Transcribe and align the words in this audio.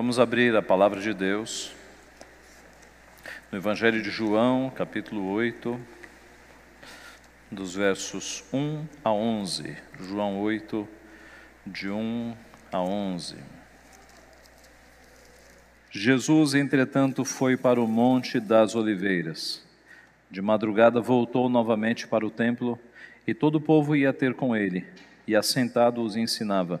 Vamos 0.00 0.18
abrir 0.18 0.56
a 0.56 0.62
palavra 0.62 0.98
de 0.98 1.12
Deus 1.12 1.74
no 3.52 3.58
Evangelho 3.58 4.00
de 4.02 4.08
João, 4.08 4.72
capítulo 4.74 5.30
8, 5.30 5.78
dos 7.50 7.74
versos 7.74 8.42
1 8.50 8.86
a 9.04 9.12
11. 9.12 9.76
João 10.00 10.40
8, 10.40 10.88
de 11.66 11.90
1 11.90 12.34
a 12.72 12.80
11. 12.80 13.36
Jesus, 15.90 16.54
entretanto, 16.54 17.22
foi 17.22 17.58
para 17.58 17.78
o 17.78 17.86
Monte 17.86 18.40
das 18.40 18.74
Oliveiras. 18.74 19.62
De 20.30 20.40
madrugada 20.40 21.02
voltou 21.02 21.46
novamente 21.50 22.08
para 22.08 22.24
o 22.24 22.30
templo 22.30 22.78
e 23.26 23.34
todo 23.34 23.56
o 23.56 23.60
povo 23.60 23.94
ia 23.94 24.14
ter 24.14 24.32
com 24.32 24.56
ele, 24.56 24.86
e 25.26 25.36
assentado 25.36 26.02
os 26.02 26.16
ensinava. 26.16 26.80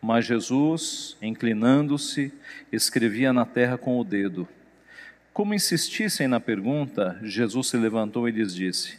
Mas 0.00 0.24
Jesus, 0.24 1.16
inclinando-se, 1.20 2.32
escrevia 2.72 3.32
na 3.32 3.44
terra 3.44 3.76
com 3.76 3.98
o 4.00 4.04
dedo. 4.04 4.48
Como 5.32 5.54
insistissem 5.54 6.26
na 6.26 6.40
pergunta, 6.40 7.18
Jesus 7.22 7.68
se 7.68 7.76
levantou 7.76 8.28
e 8.28 8.32
lhes 8.32 8.54
disse: 8.54 8.98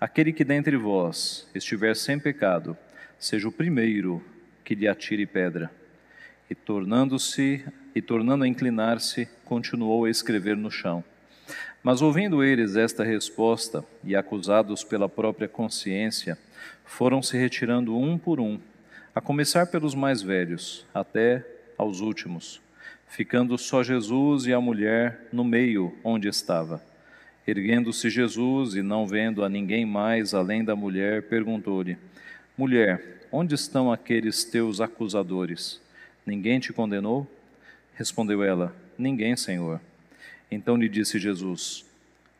Aquele 0.00 0.32
que 0.32 0.44
dentre 0.44 0.76
vós 0.76 1.48
estiver 1.54 1.94
sem 1.94 2.18
pecado, 2.18 2.76
seja 3.18 3.46
o 3.46 3.52
primeiro 3.52 4.24
que 4.64 4.74
lhe 4.74 4.88
atire 4.88 5.24
pedra. 5.24 5.70
E 6.48 6.54
tornando-se 6.54 7.64
e 7.94 8.02
tornando 8.02 8.44
a 8.44 8.48
inclinar-se, 8.48 9.28
continuou 9.44 10.04
a 10.04 10.10
escrever 10.10 10.56
no 10.56 10.70
chão. 10.70 11.04
Mas 11.82 12.02
ouvindo 12.02 12.42
eles 12.42 12.76
esta 12.76 13.04
resposta 13.04 13.84
e 14.04 14.14
acusados 14.14 14.84
pela 14.84 15.08
própria 15.08 15.48
consciência, 15.48 16.36
foram 16.84 17.22
se 17.22 17.38
retirando 17.38 17.96
um 17.96 18.18
por 18.18 18.40
um, 18.40 18.60
a 19.14 19.20
começar 19.20 19.66
pelos 19.66 19.94
mais 19.94 20.22
velhos, 20.22 20.86
até 20.94 21.44
aos 21.76 22.00
últimos, 22.00 22.60
ficando 23.08 23.58
só 23.58 23.82
Jesus 23.82 24.46
e 24.46 24.52
a 24.52 24.60
mulher 24.60 25.28
no 25.32 25.42
meio 25.42 25.96
onde 26.04 26.28
estava. 26.28 26.80
Erguendo-se 27.46 28.08
Jesus 28.08 28.76
e 28.76 28.82
não 28.82 29.06
vendo 29.06 29.42
a 29.42 29.48
ninguém 29.48 29.84
mais 29.84 30.32
além 30.32 30.62
da 30.62 30.76
mulher, 30.76 31.22
perguntou-lhe: 31.22 31.98
Mulher, 32.56 33.26
onde 33.32 33.54
estão 33.54 33.90
aqueles 33.90 34.44
teus 34.44 34.80
acusadores? 34.80 35.80
Ninguém 36.24 36.60
te 36.60 36.72
condenou? 36.72 37.26
Respondeu 37.94 38.44
ela: 38.44 38.74
Ninguém, 38.96 39.36
Senhor. 39.36 39.80
Então 40.50 40.76
lhe 40.76 40.88
disse 40.88 41.18
Jesus: 41.18 41.84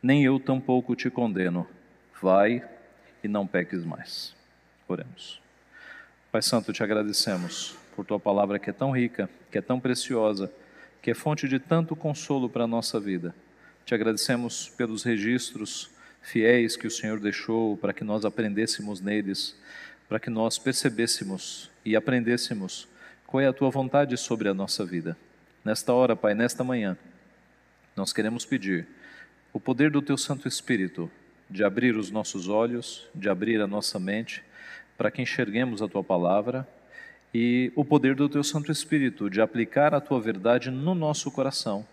Nem 0.00 0.24
eu 0.24 0.38
tampouco 0.38 0.94
te 0.94 1.10
condeno. 1.10 1.66
Vai 2.22 2.62
e 3.24 3.26
não 3.26 3.46
peques 3.46 3.84
mais. 3.84 4.36
Oremos. 4.86 5.40
Pai 6.32 6.42
Santo, 6.42 6.72
te 6.72 6.80
agradecemos 6.80 7.74
por 7.96 8.06
tua 8.06 8.20
palavra 8.20 8.56
que 8.56 8.70
é 8.70 8.72
tão 8.72 8.92
rica, 8.92 9.28
que 9.50 9.58
é 9.58 9.60
tão 9.60 9.80
preciosa, 9.80 10.48
que 11.02 11.10
é 11.10 11.14
fonte 11.14 11.48
de 11.48 11.58
tanto 11.58 11.96
consolo 11.96 12.48
para 12.48 12.62
a 12.62 12.68
nossa 12.68 13.00
vida. 13.00 13.34
Te 13.84 13.96
agradecemos 13.96 14.68
pelos 14.68 15.02
registros 15.02 15.90
fiéis 16.22 16.76
que 16.76 16.86
o 16.86 16.90
Senhor 16.90 17.18
deixou 17.18 17.76
para 17.76 17.92
que 17.92 18.04
nós 18.04 18.24
aprendêssemos 18.24 19.00
neles, 19.00 19.56
para 20.08 20.20
que 20.20 20.30
nós 20.30 20.56
percebêssemos 20.56 21.68
e 21.84 21.96
aprendêssemos 21.96 22.86
qual 23.26 23.40
é 23.40 23.48
a 23.48 23.52
tua 23.52 23.68
vontade 23.68 24.16
sobre 24.16 24.48
a 24.48 24.54
nossa 24.54 24.84
vida. 24.84 25.16
Nesta 25.64 25.92
hora, 25.92 26.14
Pai, 26.14 26.32
nesta 26.32 26.62
manhã, 26.62 26.96
nós 27.96 28.12
queremos 28.12 28.44
pedir 28.44 28.86
o 29.52 29.58
poder 29.58 29.90
do 29.90 30.00
teu 30.00 30.16
Santo 30.16 30.46
Espírito 30.46 31.10
de 31.50 31.64
abrir 31.64 31.96
os 31.96 32.08
nossos 32.08 32.48
olhos, 32.48 33.08
de 33.12 33.28
abrir 33.28 33.60
a 33.60 33.66
nossa 33.66 33.98
mente, 33.98 34.44
para 35.00 35.10
que 35.10 35.22
enxerguemos 35.22 35.80
a 35.80 35.88
tua 35.88 36.04
palavra 36.04 36.68
e 37.32 37.72
o 37.74 37.82
poder 37.82 38.14
do 38.14 38.28
teu 38.28 38.44
Santo 38.44 38.70
Espírito 38.70 39.30
de 39.30 39.40
aplicar 39.40 39.94
a 39.94 40.00
tua 40.00 40.20
verdade 40.20 40.70
no 40.70 40.94
nosso 40.94 41.30
coração, 41.30 41.86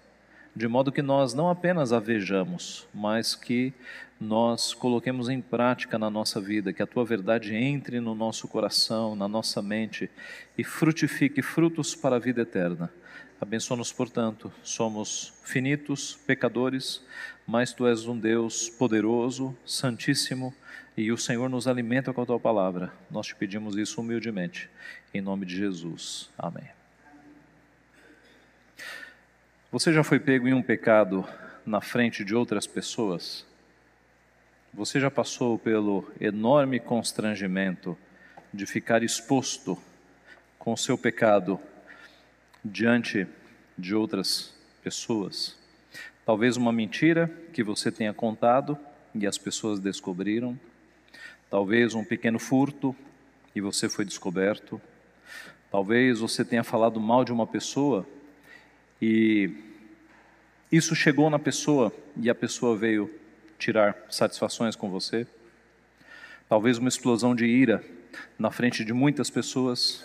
de 0.54 0.68
modo 0.68 0.92
que 0.92 1.02
nós 1.02 1.34
não 1.34 1.50
apenas 1.50 1.94
a 1.94 2.02
vejamos, 2.02 2.86
mas 2.94 3.34
que 3.34 3.72
nós 4.20 4.74
coloquemos 4.74 5.30
em 5.30 5.40
prática 5.40 5.98
na 5.98 6.10
nossa 6.10 6.42
vida, 6.42 6.74
que 6.74 6.84
a 6.84 6.86
tua 6.86 7.06
verdade 7.06 7.56
entre 7.56 8.02
no 8.02 8.14
nosso 8.14 8.46
coração, 8.46 9.16
na 9.16 9.26
nossa 9.30 9.62
mente 9.62 10.10
e 10.58 10.64
frutifique 10.66 11.42
frutos 11.42 11.96
para 11.96 12.18
a 12.18 12.20
vida 12.20 12.42
eterna. 12.42 12.92
Abençoa-nos, 13.40 13.94
portanto, 13.94 14.52
somos 14.62 15.34
finitos, 15.46 16.20
pecadores, 16.28 17.02
mas 17.48 17.72
tu 17.72 17.88
és 17.88 18.06
um 18.06 18.20
Deus 18.20 18.70
poderoso, 18.70 19.56
santíssimo, 19.66 20.54
e 20.98 21.12
o 21.12 21.18
Senhor 21.18 21.48
nos 21.48 21.68
alimenta 21.68 22.12
com 22.12 22.22
a 22.22 22.26
tua 22.26 22.40
palavra. 22.40 22.92
Nós 23.10 23.28
te 23.28 23.36
pedimos 23.36 23.78
isso 23.78 24.02
humildemente, 24.02 24.68
em 25.14 25.22
nome 25.22 25.46
de 25.46 25.56
Jesus. 25.56 26.32
Amém. 26.36 26.68
Você 29.72 29.94
já 29.94 30.04
foi 30.04 30.20
pego 30.20 30.48
em 30.48 30.54
um 30.54 30.64
pecado 30.64 31.24
na 31.64 31.80
frente 31.82 32.26
de 32.26 32.34
outras 32.34 32.66
pessoas? 32.66 33.46
Você 34.74 35.00
já 35.00 35.12
passou 35.12 35.60
pelo 35.60 36.12
enorme 36.20 36.80
constrangimento 36.80 37.96
de 38.52 38.66
ficar 38.66 39.04
exposto 39.04 39.78
com 40.58 40.74
o 40.74 40.78
seu 40.78 40.98
pecado 40.98 41.60
diante 42.66 43.28
de 43.78 43.94
outras 43.94 44.56
pessoas? 44.82 45.56
Talvez 46.26 46.58
uma 46.58 46.74
mentira 46.74 47.32
que 47.54 47.64
você 47.64 47.92
tenha 47.92 48.14
contado 48.14 48.78
e 49.14 49.28
as 49.28 49.38
pessoas 49.38 49.80
descobriram. 49.80 50.60
Talvez 51.50 51.94
um 51.94 52.04
pequeno 52.04 52.40
furto 52.40 52.96
e 53.56 53.62
você 53.62 53.88
foi 53.88 54.04
descoberto. 54.04 54.82
Talvez 55.72 56.20
você 56.20 56.44
tenha 56.44 56.64
falado 56.64 57.00
mal 57.00 57.24
de 57.24 57.32
uma 57.32 57.48
pessoa 57.48 58.06
e 59.02 59.50
isso 60.72 60.96
chegou 60.96 61.30
na 61.30 61.40
pessoa 61.40 61.94
e 62.20 62.30
a 62.30 62.36
pessoa 62.36 62.76
veio 62.76 63.10
tirar 63.58 63.96
satisfações 64.10 64.76
com 64.76 64.90
você. 64.90 65.26
Talvez 66.50 66.78
uma 66.78 66.90
explosão 66.90 67.34
de 67.34 67.46
ira 67.46 67.84
na 68.38 68.52
frente 68.52 68.84
de 68.84 68.92
muitas 68.92 69.30
pessoas. 69.30 70.04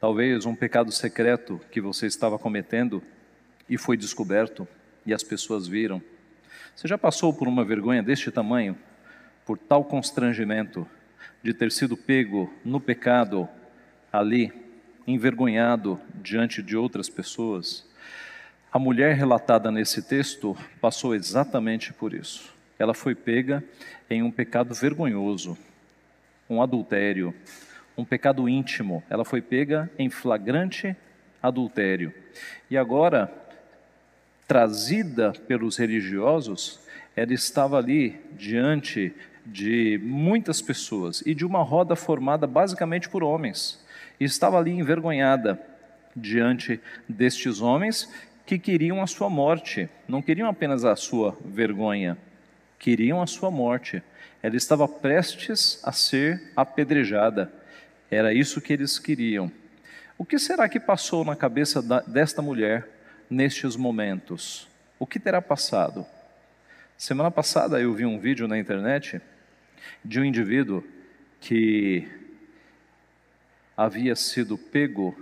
Talvez 0.00 0.46
um 0.46 0.54
pecado 0.54 0.92
secreto 0.92 1.60
que 1.70 1.80
você 1.80 2.06
estava 2.06 2.38
cometendo 2.38 3.02
e 3.68 3.76
foi 3.76 3.96
descoberto 3.96 4.66
e 5.04 5.12
as 5.12 5.22
pessoas 5.22 5.66
viram. 5.66 6.00
Você 6.74 6.86
já 6.86 6.96
passou 6.96 7.34
por 7.34 7.48
uma 7.48 7.64
vergonha 7.64 8.02
deste 8.02 8.30
tamanho, 8.30 8.78
por 9.48 9.56
tal 9.56 9.82
constrangimento 9.82 10.86
de 11.42 11.54
ter 11.54 11.72
sido 11.72 11.96
pego 11.96 12.52
no 12.62 12.78
pecado 12.78 13.48
ali, 14.12 14.52
envergonhado 15.06 15.98
diante 16.16 16.62
de 16.62 16.76
outras 16.76 17.08
pessoas? 17.08 17.88
A 18.70 18.78
mulher 18.78 19.14
relatada 19.16 19.70
nesse 19.70 20.02
texto 20.02 20.54
passou 20.82 21.14
exatamente 21.14 21.94
por 21.94 22.12
isso. 22.12 22.54
Ela 22.78 22.92
foi 22.92 23.14
pega 23.14 23.64
em 24.10 24.22
um 24.22 24.30
pecado 24.30 24.74
vergonhoso, 24.74 25.56
um 26.50 26.60
adultério, 26.60 27.34
um 27.96 28.04
pecado 28.04 28.50
íntimo. 28.50 29.02
Ela 29.08 29.24
foi 29.24 29.40
pega 29.40 29.90
em 29.98 30.10
flagrante 30.10 30.94
adultério. 31.42 32.12
E 32.70 32.76
agora, 32.76 33.32
trazida 34.46 35.32
pelos 35.32 35.78
religiosos, 35.78 36.86
ela 37.16 37.32
estava 37.32 37.78
ali 37.78 38.20
diante 38.36 39.14
de 39.50 39.98
muitas 40.02 40.60
pessoas 40.60 41.22
e 41.24 41.34
de 41.34 41.44
uma 41.44 41.62
roda 41.62 41.96
formada 41.96 42.46
basicamente 42.46 43.08
por 43.08 43.24
homens. 43.24 43.82
E 44.20 44.24
estava 44.24 44.58
ali 44.58 44.70
envergonhada 44.72 45.58
diante 46.14 46.80
destes 47.08 47.60
homens 47.60 48.12
que 48.44 48.58
queriam 48.58 49.02
a 49.02 49.06
sua 49.06 49.30
morte, 49.30 49.88
não 50.06 50.20
queriam 50.20 50.48
apenas 50.48 50.84
a 50.84 50.96
sua 50.96 51.36
vergonha, 51.44 52.16
queriam 52.78 53.22
a 53.22 53.26
sua 53.26 53.50
morte. 53.50 54.02
Ela 54.42 54.56
estava 54.56 54.86
prestes 54.86 55.80
a 55.82 55.92
ser 55.92 56.52
apedrejada, 56.54 57.52
era 58.10 58.32
isso 58.32 58.60
que 58.60 58.72
eles 58.72 58.98
queriam. 58.98 59.50
O 60.16 60.24
que 60.24 60.38
será 60.38 60.68
que 60.68 60.80
passou 60.80 61.24
na 61.24 61.36
cabeça 61.36 61.82
desta 62.06 62.42
mulher 62.42 62.88
nestes 63.30 63.76
momentos? 63.76 64.68
O 64.98 65.06
que 65.06 65.20
terá 65.20 65.40
passado? 65.40 66.04
Semana 66.96 67.30
passada 67.30 67.80
eu 67.80 67.92
vi 67.94 68.04
um 68.04 68.18
vídeo 68.18 68.48
na 68.48 68.58
internet 68.58 69.20
de 70.04 70.20
um 70.20 70.24
indivíduo 70.24 70.84
que 71.40 72.08
havia 73.76 74.16
sido 74.16 74.58
pego 74.58 75.14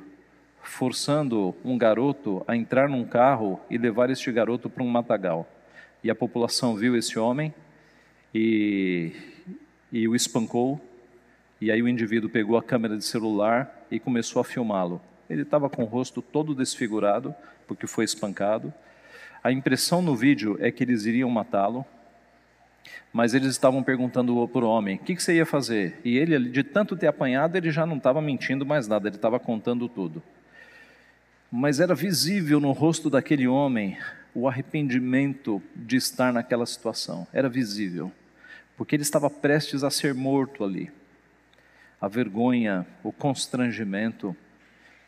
forçando 0.62 1.54
um 1.64 1.78
garoto 1.78 2.44
a 2.46 2.56
entrar 2.56 2.88
num 2.88 3.04
carro 3.04 3.60
e 3.70 3.78
levar 3.78 4.10
este 4.10 4.30
garoto 4.32 4.68
para 4.68 4.82
um 4.82 4.88
matagal. 4.88 5.48
E 6.02 6.10
a 6.10 6.14
população 6.14 6.74
viu 6.74 6.96
esse 6.96 7.18
homem 7.18 7.54
e, 8.34 9.12
e 9.92 10.08
o 10.08 10.14
espancou. 10.14 10.80
E 11.60 11.70
aí 11.70 11.82
o 11.82 11.88
indivíduo 11.88 12.28
pegou 12.28 12.56
a 12.56 12.62
câmera 12.62 12.96
de 12.96 13.04
celular 13.04 13.86
e 13.90 13.98
começou 13.98 14.40
a 14.40 14.44
filmá-lo. 14.44 15.00
Ele 15.28 15.42
estava 15.42 15.68
com 15.68 15.82
o 15.82 15.86
rosto 15.86 16.20
todo 16.20 16.54
desfigurado, 16.54 17.34
porque 17.66 17.86
foi 17.86 18.04
espancado. 18.04 18.72
A 19.42 19.52
impressão 19.52 20.02
no 20.02 20.14
vídeo 20.14 20.56
é 20.60 20.70
que 20.70 20.82
eles 20.84 21.06
iriam 21.06 21.30
matá-lo, 21.30 21.84
mas 23.16 23.32
eles 23.32 23.48
estavam 23.48 23.82
perguntando 23.82 24.46
para 24.46 24.62
o 24.62 24.68
homem: 24.68 24.96
o 24.96 24.98
que, 24.98 25.16
que, 25.16 25.22
você 25.22 25.36
ia 25.36 25.46
fazer? 25.46 25.98
E 26.04 26.18
ele, 26.18 26.50
de 26.50 26.62
tanto 26.62 26.94
ter 26.94 27.06
apanhado, 27.06 27.56
ele 27.56 27.70
já 27.70 27.86
não 27.86 27.96
estava 27.96 28.20
mentindo 28.20 28.66
mais 28.66 28.86
nada, 28.86 29.08
ele 29.08 29.16
estava 29.16 29.40
contando 29.40 29.88
tudo. 29.88 30.22
Mas 31.50 31.80
era 31.80 31.94
visível 31.94 32.60
no 32.60 32.72
rosto 32.72 33.08
daquele 33.08 33.48
homem 33.48 33.96
o 34.34 34.46
arrependimento 34.46 35.62
de 35.74 35.96
estar 35.96 36.30
naquela 36.30 36.66
situação. 36.66 37.26
Era 37.32 37.48
visível, 37.48 38.12
porque 38.76 38.94
ele 38.94 39.02
estava 39.02 39.30
prestes 39.30 39.82
a 39.82 39.88
ser 39.88 40.12
morto 40.12 40.62
ali. 40.62 40.92
A 41.98 42.08
vergonha, 42.08 42.86
o 43.02 43.10
constrangimento. 43.10 44.36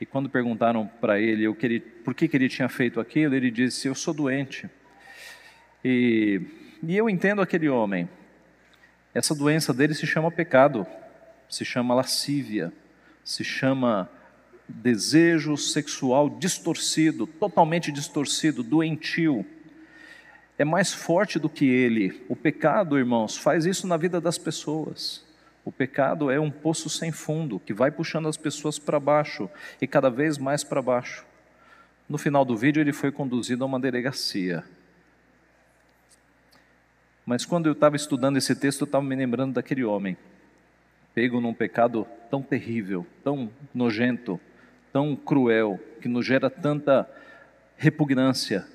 E 0.01 0.07
quando 0.07 0.31
perguntaram 0.31 0.91
para 0.99 1.21
ele 1.21 1.45
ele, 1.45 1.81
por 1.81 2.15
que, 2.15 2.27
que 2.27 2.39
ele 2.39 2.49
tinha 2.49 2.71
feito 2.71 3.01
aquilo, 3.01 3.35
ele 3.35 3.51
disse: 3.51 3.87
Eu 3.87 3.95
sou 3.95 4.15
doente. 4.15 4.67
E 5.85 6.41
e 6.83 6.97
eu 6.97 7.09
entendo 7.09 7.43
aquele 7.43 7.69
homem. 7.69 8.09
Essa 9.15 9.35
doença 9.35 9.73
dele 9.73 9.95
se 9.95 10.07
chama 10.07 10.31
pecado, 10.31 10.87
se 11.49 11.65
chama 11.65 11.95
lascívia, 11.95 12.73
se 13.25 13.43
chama 13.43 14.09
desejo 14.69 15.57
sexual 15.57 16.29
distorcido, 16.29 17.27
totalmente 17.27 17.91
distorcido, 17.91 18.63
doentio. 18.63 19.45
É 20.59 20.65
mais 20.65 20.93
forte 20.93 21.39
do 21.39 21.49
que 21.49 21.65
ele. 21.65 22.25
O 22.29 22.37
pecado, 22.37 22.99
irmãos, 22.99 23.37
faz 23.37 23.65
isso 23.65 23.87
na 23.87 23.97
vida 23.97 24.21
das 24.21 24.37
pessoas. 24.37 25.25
O 25.65 25.73
pecado 25.73 26.31
é 26.31 26.39
um 26.39 26.51
poço 26.51 26.89
sem 26.89 27.13
fundo 27.13 27.61
que 27.61 27.75
vai 27.75 27.91
puxando 27.91 28.29
as 28.29 28.37
pessoas 28.37 28.79
para 28.79 28.99
baixo 28.99 29.49
e 29.81 29.87
cada 29.87 30.11
vez 30.11 30.39
mais 30.39 30.65
para 30.65 30.83
baixo. 30.83 31.25
No 32.09 32.19
final 32.19 32.45
do 32.45 32.57
vídeo, 32.57 32.81
ele 32.81 32.93
foi 32.93 33.13
conduzido 33.13 33.65
a 33.65 33.67
uma 33.67 33.79
delegacia. 33.79 34.65
Mas 37.29 37.45
quando 37.45 37.67
eu 37.67 37.73
estava 37.73 37.95
estudando 37.95 38.39
esse 38.39 38.57
texto, 38.57 38.81
eu 38.81 38.85
estava 38.87 39.05
me 39.05 39.15
lembrando 39.15 39.53
daquele 39.53 39.85
homem, 39.85 40.17
pego 41.15 41.43
num 41.43 41.53
pecado 41.53 42.09
tão 42.31 42.41
terrível, 42.41 43.07
tão 43.23 43.51
nojento, 43.75 44.41
tão 44.91 45.15
cruel, 45.15 45.79
que 46.01 46.09
nos 46.09 46.25
gera 46.25 46.49
tanta 46.49 47.07
repugnância. 47.77 48.67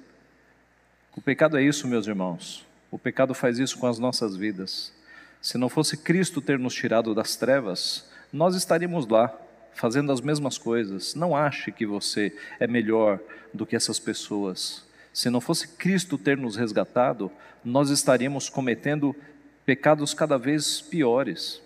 O 1.17 1.19
pecado 1.19 1.57
é 1.57 1.63
isso, 1.63 1.87
meus 1.87 2.05
irmãos. 2.05 2.63
O 2.91 2.99
pecado 2.99 3.33
faz 3.33 3.57
isso 3.57 3.75
com 3.79 3.87
as 3.87 3.97
nossas 3.97 4.35
vidas. 4.35 4.93
Se 5.41 5.57
não 5.57 5.67
fosse 5.67 5.97
Cristo 5.97 6.39
ter 6.39 6.59
nos 6.59 6.75
tirado 6.75 7.15
das 7.15 7.35
trevas, 7.35 8.07
nós 8.31 8.53
estaríamos 8.53 9.07
lá, 9.07 9.35
fazendo 9.73 10.11
as 10.11 10.21
mesmas 10.21 10.59
coisas. 10.59 11.15
Não 11.15 11.35
ache 11.35 11.71
que 11.71 11.87
você 11.87 12.31
é 12.59 12.67
melhor 12.67 13.19
do 13.51 13.65
que 13.65 13.75
essas 13.75 13.97
pessoas. 13.97 14.85
Se 15.13 15.29
não 15.29 15.39
fosse 15.39 15.67
Cristo 15.67 16.17
ter 16.17 16.35
nos 16.35 16.55
resgatado, 16.55 17.31
nós 17.63 17.91
estaríamos 17.91 18.49
cometendo 18.49 19.15
pecados 19.63 20.13
cada 20.13 20.37
vez 20.37 20.81
piores. 20.81 21.61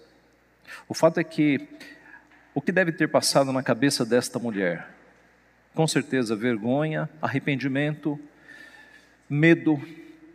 O 0.88 0.94
fato 0.94 1.20
é 1.20 1.24
que 1.24 1.66
o 2.54 2.62
que 2.62 2.72
deve 2.72 2.92
ter 2.92 3.08
passado 3.08 3.54
na 3.54 3.64
cabeça 3.64 4.06
desta 4.06 4.38
mulher? 4.38 4.90
Com 5.74 5.88
certeza, 5.88 6.36
vergonha, 6.36 7.10
arrependimento, 7.22 8.20
medo, 9.30 9.82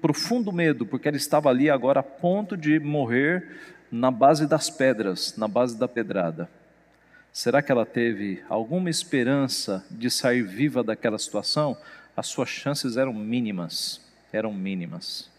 profundo 0.01 0.53
medo, 0.53 0.87
porque 0.87 1.09
ela 1.09 1.17
estava 1.17 1.51
ali 1.51 1.69
agora 1.69 2.01
a 2.01 2.03
ponto 2.03 2.57
de 2.57 2.79
morrer 2.81 3.61
na 3.91 4.11
base 4.11 4.47
das 4.47 4.71
pedras, 4.71 5.37
na 5.37 5.47
base 5.47 5.79
da 5.79 5.87
pedrada. 5.87 6.49
Será 7.33 7.61
que 7.61 7.73
ela 7.73 7.85
teve 7.85 8.43
alguma 8.49 8.89
esperança 8.89 9.85
de 9.91 10.11
sair 10.11 10.43
viva 10.43 10.83
daquela 10.83 11.19
situação? 11.19 11.77
As 12.17 12.27
suas 12.27 12.49
chances 12.49 12.97
eram 12.97 13.13
mínimas, 13.13 14.01
eram 14.33 14.53
mínimas. 14.53 15.31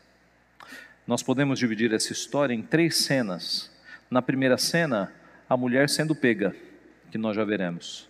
Nós 1.06 1.22
podemos 1.22 1.60
dividir 1.60 1.94
essa 1.94 2.14
história 2.14 2.54
em 2.54 2.62
três 2.62 2.98
cenas. 2.98 3.70
Na 4.10 4.22
primeira 4.22 4.58
cena, 4.58 5.12
a 5.50 5.58
mulher 5.58 5.90
sendo 5.90 6.16
pega, 6.16 6.56
que 7.12 7.18
nós 7.18 7.36
já 7.36 7.44
veremos. 7.44 8.08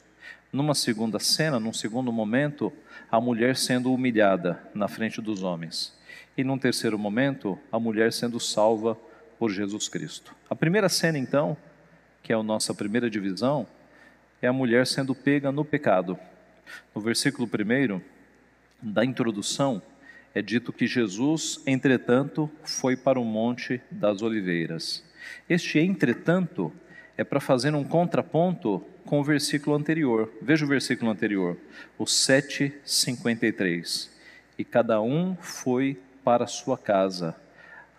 Numa 0.51 0.75
segunda 0.75 1.19
cena, 1.19 1.59
num 1.59 1.73
segundo 1.73 2.11
momento, 2.11 2.71
a 3.11 3.19
mulher 3.19 3.55
sendo 3.55 3.91
humilhada 3.91 4.61
na 4.73 4.87
frente 4.87 5.19
dos 5.19 5.41
homens. 5.41 5.93
E 6.37 6.43
num 6.43 6.57
terceiro 6.57 6.97
momento, 6.97 7.59
a 7.71 7.79
mulher 7.79 8.13
sendo 8.13 8.39
salva 8.39 8.97
por 9.39 9.49
Jesus 9.49 9.89
Cristo. 9.89 10.35
A 10.49 10.55
primeira 10.55 10.87
cena, 10.87 11.17
então, 11.17 11.57
que 12.21 12.31
é 12.31 12.35
a 12.35 12.43
nossa 12.43 12.73
primeira 12.73 13.09
divisão, 13.09 13.67
é 14.41 14.47
a 14.47 14.53
mulher 14.53 14.85
sendo 14.85 15.15
pega 15.15 15.51
no 15.51 15.65
pecado. 15.65 16.17
No 16.95 17.01
versículo 17.01 17.47
1, 17.47 17.99
da 18.83 19.05
introdução, 19.05 19.81
é 20.35 20.41
dito 20.41 20.73
que 20.73 20.85
Jesus, 20.85 21.61
entretanto, 21.65 22.51
foi 22.63 22.97
para 22.97 23.19
o 23.19 23.23
Monte 23.23 23.81
das 23.89 24.21
Oliveiras. 24.21 25.01
Este 25.47 25.79
entretanto 25.79 26.71
é 27.17 27.23
para 27.23 27.39
fazer 27.39 27.73
um 27.73 27.83
contraponto 27.83 28.83
com 29.05 29.21
o 29.21 29.23
versículo 29.23 29.75
anterior. 29.75 30.31
Veja 30.41 30.65
o 30.65 30.67
versículo 30.67 31.11
anterior, 31.11 31.55
o 31.97 32.05
7:53. 32.05 34.11
E 34.57 34.65
cada 34.65 35.01
um 35.01 35.35
foi 35.35 35.99
para 36.23 36.47
sua 36.47 36.77
casa. 36.77 37.35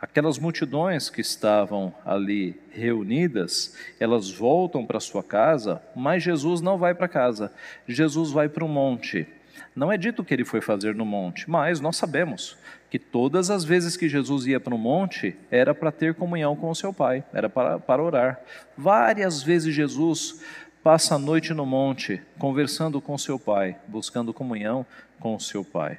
Aquelas 0.01 0.39
multidões 0.39 1.09
que 1.09 1.21
estavam 1.23 1.95
ali 2.05 2.61
reunidas, 2.71 3.75
elas 3.99 4.31
voltam 4.31 4.85
para 4.85 5.01
sua 5.01 5.23
casa, 5.23 5.81
mas 5.97 6.23
Jesus 6.23 6.61
não 6.61 6.77
vai 6.77 6.95
para 6.95 7.09
casa. 7.09 7.51
Jesus 7.89 8.31
vai 8.31 8.47
para 8.49 8.65
o 8.65 8.69
monte. 8.69 9.27
Não 9.75 9.91
é 9.91 9.97
dito 9.97 10.23
que 10.23 10.33
ele 10.33 10.45
foi 10.45 10.61
fazer 10.61 10.95
no 10.95 11.05
monte, 11.05 11.51
mas 11.51 11.81
nós 11.81 11.97
sabemos 11.97 12.57
que 12.89 12.99
todas 12.99 13.51
as 13.51 13.65
vezes 13.65 13.97
que 13.97 14.09
Jesus 14.09 14.47
ia 14.47 14.61
para 14.61 14.75
o 14.75 14.79
monte 14.79 15.35
era 15.51 15.75
para 15.75 15.91
ter 15.91 16.15
comunhão 16.15 16.55
com 16.55 16.71
o 16.71 16.75
seu 16.75 16.93
Pai, 16.93 17.25
era 17.33 17.51
para, 17.51 17.81
para 17.81 18.03
orar. 18.03 18.41
Várias 18.79 19.43
vezes 19.43 19.75
Jesus 19.75 20.41
passa 20.81 21.17
a 21.17 21.19
noite 21.19 21.53
no 21.53 21.67
monte, 21.67 22.23
conversando 22.39 23.01
com 23.01 23.19
seu 23.19 23.37
Pai, 23.37 23.77
buscando 23.89 24.33
comunhão 24.33 24.87
com 25.19 25.35
o 25.35 25.41
seu 25.41 25.65
Pai. 25.65 25.99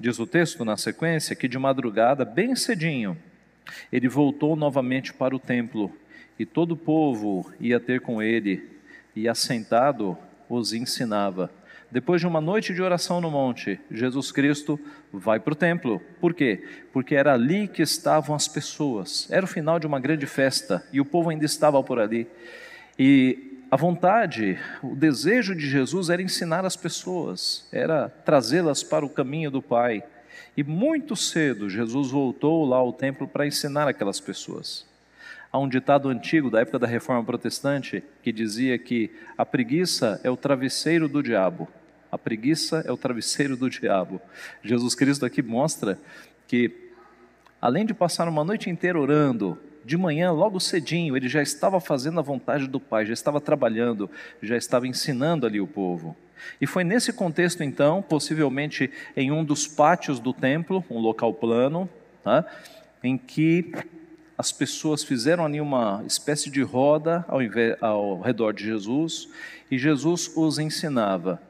Diz 0.00 0.18
o 0.18 0.26
texto 0.26 0.64
na 0.64 0.76
sequência 0.78 1.36
que 1.36 1.46
de 1.46 1.58
madrugada, 1.58 2.24
bem 2.24 2.56
cedinho, 2.56 3.16
ele 3.92 4.08
voltou 4.08 4.56
novamente 4.56 5.12
para 5.12 5.36
o 5.36 5.38
templo 5.38 5.94
e 6.38 6.46
todo 6.46 6.72
o 6.72 6.76
povo 6.76 7.52
ia 7.60 7.78
ter 7.78 8.00
com 8.00 8.22
ele 8.22 8.70
e 9.14 9.28
assentado 9.28 10.16
os 10.48 10.72
ensinava. 10.72 11.50
Depois 11.92 12.22
de 12.22 12.26
uma 12.26 12.40
noite 12.40 12.72
de 12.72 12.80
oração 12.80 13.20
no 13.20 13.30
monte, 13.30 13.78
Jesus 13.90 14.32
Cristo 14.32 14.80
vai 15.12 15.38
para 15.38 15.52
o 15.52 15.54
templo. 15.54 16.00
Por 16.22 16.32
quê? 16.32 16.64
Porque 16.90 17.14
era 17.14 17.34
ali 17.34 17.68
que 17.68 17.82
estavam 17.82 18.34
as 18.34 18.48
pessoas. 18.48 19.30
Era 19.30 19.44
o 19.44 19.48
final 19.48 19.78
de 19.78 19.86
uma 19.86 20.00
grande 20.00 20.24
festa 20.24 20.82
e 20.90 21.02
o 21.02 21.04
povo 21.04 21.28
ainda 21.28 21.44
estava 21.44 21.82
por 21.82 22.00
ali. 22.00 22.26
E 22.98 23.60
a 23.70 23.76
vontade, 23.76 24.58
o 24.82 24.96
desejo 24.96 25.54
de 25.54 25.68
Jesus 25.68 26.08
era 26.08 26.22
ensinar 26.22 26.64
as 26.64 26.76
pessoas, 26.76 27.68
era 27.70 28.08
trazê-las 28.08 28.82
para 28.82 29.04
o 29.04 29.10
caminho 29.10 29.50
do 29.50 29.60
Pai. 29.60 30.02
E 30.56 30.64
muito 30.64 31.14
cedo 31.14 31.68
Jesus 31.68 32.10
voltou 32.10 32.64
lá 32.64 32.78
ao 32.78 32.94
templo 32.94 33.28
para 33.28 33.46
ensinar 33.46 33.86
aquelas 33.86 34.18
pessoas. 34.18 34.86
Há 35.52 35.58
um 35.58 35.68
ditado 35.68 36.08
antigo 36.08 36.48
da 36.48 36.62
época 36.62 36.78
da 36.78 36.86
Reforma 36.86 37.22
Protestante 37.22 38.02
que 38.22 38.32
dizia 38.32 38.78
que 38.78 39.10
a 39.36 39.44
preguiça 39.44 40.18
é 40.24 40.30
o 40.30 40.38
travesseiro 40.38 41.06
do 41.06 41.22
diabo. 41.22 41.68
A 42.12 42.18
preguiça 42.18 42.84
é 42.86 42.92
o 42.92 42.96
travesseiro 42.98 43.56
do 43.56 43.70
diabo. 43.70 44.20
Jesus 44.62 44.94
Cristo 44.94 45.24
aqui 45.24 45.40
mostra 45.40 45.98
que, 46.46 46.70
além 47.58 47.86
de 47.86 47.94
passar 47.94 48.28
uma 48.28 48.44
noite 48.44 48.68
inteira 48.68 49.00
orando, 49.00 49.58
de 49.82 49.96
manhã, 49.96 50.30
logo 50.30 50.60
cedinho, 50.60 51.16
ele 51.16 51.26
já 51.26 51.40
estava 51.40 51.80
fazendo 51.80 52.20
a 52.20 52.22
vontade 52.22 52.68
do 52.68 52.78
Pai, 52.78 53.06
já 53.06 53.14
estava 53.14 53.40
trabalhando, 53.40 54.10
já 54.42 54.58
estava 54.58 54.86
ensinando 54.86 55.46
ali 55.46 55.58
o 55.58 55.66
povo. 55.66 56.14
E 56.60 56.66
foi 56.66 56.84
nesse 56.84 57.14
contexto, 57.14 57.64
então, 57.64 58.02
possivelmente 58.02 58.90
em 59.16 59.32
um 59.32 59.42
dos 59.42 59.66
pátios 59.66 60.20
do 60.20 60.34
templo, 60.34 60.84
um 60.90 60.98
local 60.98 61.32
plano, 61.32 61.88
tá, 62.22 62.44
em 63.02 63.16
que 63.16 63.72
as 64.36 64.52
pessoas 64.52 65.02
fizeram 65.02 65.46
ali 65.46 65.62
uma 65.62 66.04
espécie 66.06 66.50
de 66.50 66.60
roda 66.60 67.24
ao, 67.26 67.40
ao 67.80 68.20
redor 68.20 68.52
de 68.52 68.64
Jesus 68.64 69.28
e 69.70 69.78
Jesus 69.78 70.30
os 70.36 70.58
ensinava. 70.58 71.40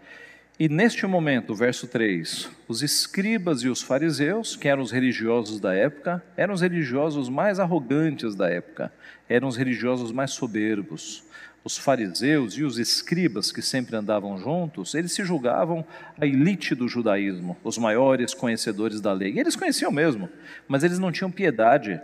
E 0.61 0.68
neste 0.68 1.06
momento, 1.06 1.54
verso 1.54 1.87
3, 1.87 2.49
os 2.68 2.82
escribas 2.82 3.62
e 3.62 3.68
os 3.68 3.80
fariseus, 3.80 4.54
que 4.54 4.68
eram 4.68 4.82
os 4.82 4.90
religiosos 4.90 5.59
da 5.59 5.75
época, 5.75 6.23
eram 6.37 6.52
os 6.52 6.61
religiosos 6.61 7.30
mais 7.30 7.59
arrogantes 7.59 8.35
da 8.35 8.50
época, 8.50 8.92
eram 9.26 9.49
os 9.49 9.56
religiosos 9.56 10.12
mais 10.12 10.32
soberbos, 10.32 11.25
os 11.64 11.78
fariseus 11.78 12.54
e 12.54 12.64
os 12.64 12.78
escribas 12.78 13.50
que 13.50 13.62
sempre 13.62 13.97
andavam 13.97 14.37
juntos, 14.37 14.94
eles 14.94 15.12
se 15.12 15.25
julgavam 15.25 15.85
a 16.21 16.26
elite 16.26 16.75
do 16.75 16.87
judaísmo, 16.87 17.56
os 17.64 17.78
maiores 17.78 18.35
conhecedores 18.35 19.00
da 19.00 19.12
lei. 19.12 19.32
E 19.32 19.40
eles 19.40 19.56
conheciam 19.56 19.90
mesmo, 19.90 20.28
mas 20.68 20.85
eles 20.85 20.99
não 20.99 21.11
tinham 21.11 21.30
piedade. 21.30 21.99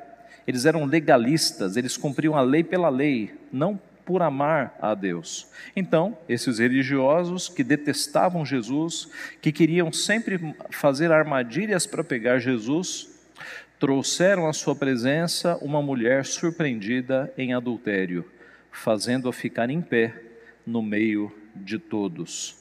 Eles 0.47 0.64
eram 0.64 0.87
legalistas, 0.87 1.76
eles 1.76 1.99
cumpriam 1.99 2.35
a 2.35 2.40
lei 2.40 2.64
pela 2.64 2.88
lei, 2.88 3.35
não 3.52 3.78
por 4.09 4.23
amar 4.23 4.75
a 4.81 4.95
Deus. 4.95 5.47
Então, 5.77 6.17
esses 6.27 6.59
religiosos 6.59 7.47
que 7.47 7.62
detestavam 7.62 8.43
Jesus, 8.43 9.11
que 9.43 9.53
queriam 9.53 9.93
sempre 9.93 10.57
fazer 10.71 11.12
armadilhas 11.12 11.87
para 11.87 12.03
pegar 12.03 12.38
Jesus, 12.38 13.11
trouxeram 13.79 14.49
à 14.49 14.55
sua 14.55 14.75
presença 14.75 15.59
uma 15.61 15.83
mulher 15.83 16.25
surpreendida 16.25 17.31
em 17.37 17.53
adultério 17.53 18.25
fazendo-a 18.79 19.33
ficar 19.33 19.71
em 19.71 19.81
pé 19.81 20.15
no 20.67 20.83
meio 20.83 21.33
de 21.55 21.79
todos. 21.79 22.57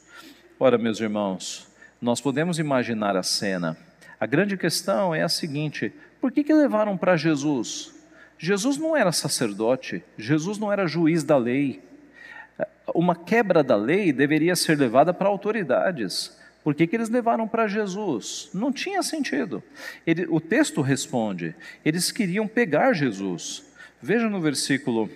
Ora, 0.60 0.78
meus 0.78 1.00
irmãos, 1.00 1.68
nós 2.02 2.20
podemos 2.20 2.60
imaginar 2.60 3.16
a 3.16 3.24
cena. 3.24 3.78
A 4.20 4.26
grande 4.26 4.58
questão 4.58 5.14
é 5.14 5.22
a 5.22 5.30
seguinte: 5.30 5.94
por 6.20 6.32
que, 6.32 6.44
que 6.44 6.54
levaram 6.54 6.98
para 6.98 7.16
Jesus? 7.16 7.94
Jesus 8.38 8.78
não 8.78 8.96
era 8.96 9.12
sacerdote, 9.12 10.04
Jesus 10.18 10.58
não 10.58 10.72
era 10.72 10.88
juiz 10.88 11.24
da 11.24 11.38
lei. 11.38 11.82
Uma 12.94 13.16
quebra 13.16 13.64
da 13.64 13.76
lei 13.76 14.14
deveria 14.14 14.56
ser 14.56 14.78
levada 14.78 15.14
para 15.14 15.28
autoridades. 15.28 16.38
Por 16.64 16.76
que, 16.76 16.86
que 16.86 16.96
eles 16.96 17.10
levaram 17.10 17.48
para 17.48 17.68
Jesus? 17.68 18.50
Não 18.54 18.72
tinha 18.72 19.02
sentido. 19.02 19.64
Ele, 20.06 20.26
o 20.30 20.40
texto 20.40 20.82
responde: 20.82 21.56
eles 21.84 22.12
queriam 22.12 22.48
pegar 22.48 22.94
Jesus. 22.94 23.66
Veja 24.02 24.30
no 24.30 24.40
versículo 24.40 25.10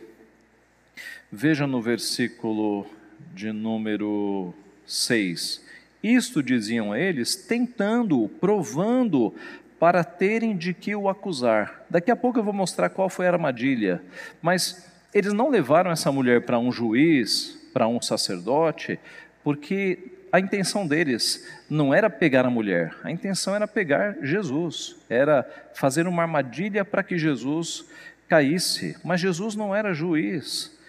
Veja 1.34 1.66
no 1.66 1.82
versículo 1.82 2.86
de 3.34 3.54
número 3.54 4.54
6. 4.86 5.64
Isto 6.04 6.44
diziam 6.44 6.94
eles, 6.94 7.36
tentando, 7.36 8.28
provando, 8.42 9.34
para 9.82 10.04
terem 10.04 10.56
de 10.56 10.76
que 10.76 10.96
o 10.96 11.10
acusar. 11.10 11.82
Daqui 11.90 12.12
a 12.12 12.16
pouco 12.16 12.38
eu 12.38 12.44
vou 12.44 12.54
mostrar 12.54 12.88
qual 12.88 13.10
foi 13.10 13.26
a 13.26 13.32
armadilha. 13.32 14.00
Mas 14.40 14.88
eles 15.12 15.34
não 15.34 15.50
levaram 15.50 15.90
essa 15.90 16.12
mulher 16.12 16.46
para 16.46 16.60
um 16.60 16.72
juiz, 16.72 17.60
para 17.74 17.88
um 17.88 18.00
sacerdote, 18.00 19.00
porque 19.44 19.98
a 20.32 20.40
intenção 20.40 20.86
deles 20.86 21.52
não 21.68 21.92
era 21.92 22.12
pegar 22.12 22.46
a 22.46 22.50
mulher, 22.52 22.96
a 23.04 23.10
intenção 23.10 23.56
era 23.56 23.68
pegar 23.68 24.18
Jesus, 24.22 24.98
era 25.10 25.50
fazer 25.74 26.06
uma 26.06 26.22
armadilha 26.22 26.86
para 26.86 27.02
que 27.02 27.18
Jesus 27.18 27.84
caísse. 28.28 28.96
Mas 29.04 29.20
Jesus 29.20 29.56
não 29.56 29.76
era 29.76 29.96
juiz 29.96 30.80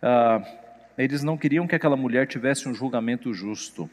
ah, 0.00 0.40
eles 0.96 1.24
não 1.24 1.36
queriam 1.36 1.66
que 1.66 1.74
aquela 1.74 1.96
mulher 1.96 2.28
tivesse 2.28 2.68
um 2.68 2.74
julgamento 2.74 3.32
justo. 3.32 3.90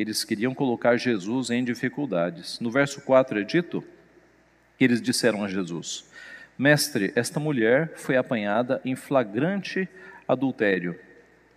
Eles 0.00 0.24
queriam 0.24 0.54
colocar 0.54 0.96
Jesus 0.96 1.50
em 1.50 1.62
dificuldades. 1.62 2.58
No 2.58 2.70
verso 2.70 3.02
4 3.02 3.40
é 3.40 3.42
dito 3.42 3.84
que 4.78 4.84
eles 4.84 5.02
disseram 5.02 5.44
a 5.44 5.48
Jesus: 5.48 6.04
Mestre, 6.56 7.12
esta 7.14 7.38
mulher 7.38 7.92
foi 7.96 8.16
apanhada 8.16 8.80
em 8.84 8.96
flagrante 8.96 9.86
adultério. 10.26 10.98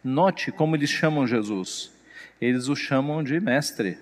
Note 0.04 0.52
como 0.52 0.76
eles 0.76 0.90
chamam 0.90 1.26
Jesus. 1.26 1.92
Eles 2.42 2.68
o 2.68 2.76
chamam 2.76 3.24
de 3.24 3.40
mestre. 3.40 3.98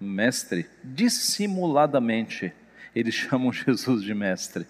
Mestre, 0.00 0.66
dissimuladamente 0.82 2.52
eles 2.94 3.14
chamam 3.14 3.52
Jesus 3.52 4.02
de 4.02 4.14
mestre, 4.14 4.66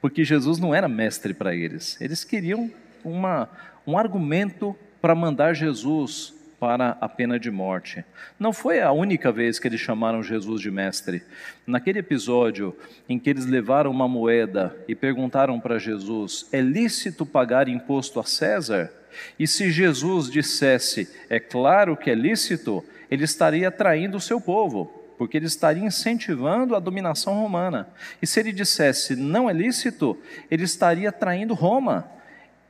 porque 0.00 0.24
Jesus 0.24 0.58
não 0.58 0.74
era 0.74 0.88
mestre 0.88 1.32
para 1.32 1.54
eles. 1.54 2.00
Eles 2.00 2.24
queriam 2.24 2.70
uma, 3.04 3.48
um 3.86 3.96
argumento 3.96 4.76
para 5.00 5.14
mandar 5.14 5.54
Jesus 5.54 6.34
para 6.64 6.96
a 6.98 7.06
pena 7.10 7.38
de 7.38 7.50
morte. 7.50 8.02
Não 8.40 8.50
foi 8.50 8.80
a 8.80 8.90
única 8.90 9.30
vez 9.30 9.58
que 9.58 9.68
eles 9.68 9.82
chamaram 9.82 10.22
Jesus 10.22 10.62
de 10.62 10.70
mestre. 10.70 11.22
Naquele 11.66 11.98
episódio 11.98 12.74
em 13.06 13.18
que 13.18 13.28
eles 13.28 13.44
levaram 13.44 13.90
uma 13.90 14.08
moeda 14.08 14.74
e 14.88 14.94
perguntaram 14.94 15.60
para 15.60 15.78
Jesus: 15.78 16.48
é 16.50 16.62
lícito 16.62 17.26
pagar 17.26 17.68
imposto 17.68 18.18
a 18.18 18.24
César? 18.24 18.90
E 19.38 19.46
se 19.46 19.70
Jesus 19.70 20.30
dissesse, 20.30 21.06
é 21.28 21.38
claro 21.38 21.98
que 21.98 22.10
é 22.10 22.14
lícito, 22.14 22.82
ele 23.10 23.24
estaria 23.24 23.70
traindo 23.70 24.16
o 24.16 24.20
seu 24.20 24.40
povo, 24.40 24.86
porque 25.18 25.36
ele 25.36 25.44
estaria 25.44 25.84
incentivando 25.84 26.74
a 26.74 26.80
dominação 26.80 27.34
romana. 27.34 27.88
E 28.22 28.26
se 28.26 28.40
ele 28.40 28.52
dissesse, 28.52 29.14
não 29.14 29.50
é 29.50 29.52
lícito, 29.52 30.16
ele 30.50 30.64
estaria 30.64 31.12
traindo 31.12 31.52
Roma 31.52 32.10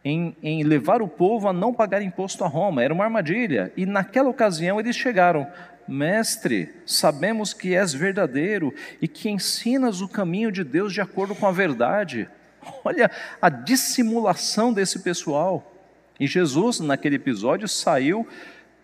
em, 0.04 0.37
em 0.42 0.62
levar 0.62 1.00
o 1.00 1.08
povo 1.08 1.49
a 1.49 1.52
não 1.52 1.73
pagar 1.73 2.02
imposto 2.02 2.44
a 2.44 2.49
Roma. 2.49 2.82
Era 2.82 2.92
uma 2.92 3.04
armadilha. 3.04 3.73
E 3.76 3.87
naquela 3.87 4.28
ocasião 4.28 4.78
eles 4.78 4.94
chegaram: 4.94 5.46
Mestre, 5.88 6.75
sabemos 6.84 7.54
que 7.54 7.75
és 7.75 7.94
verdadeiro 7.94 8.75
e 9.00 9.08
que 9.08 9.30
ensinas 9.30 10.02
o 10.02 10.08
caminho 10.08 10.52
de 10.52 10.62
Deus 10.62 10.92
de 10.92 11.00
acordo 11.00 11.34
com 11.34 11.46
a 11.46 11.52
verdade. 11.52 12.28
Olha 12.84 13.11
a 13.40 13.49
dissimulação 13.49 14.73
desse 14.73 14.99
pessoal. 14.99 15.73
E 16.20 16.26
Jesus, 16.26 16.78
naquele 16.78 17.16
episódio, 17.16 17.66
saiu 17.66 18.28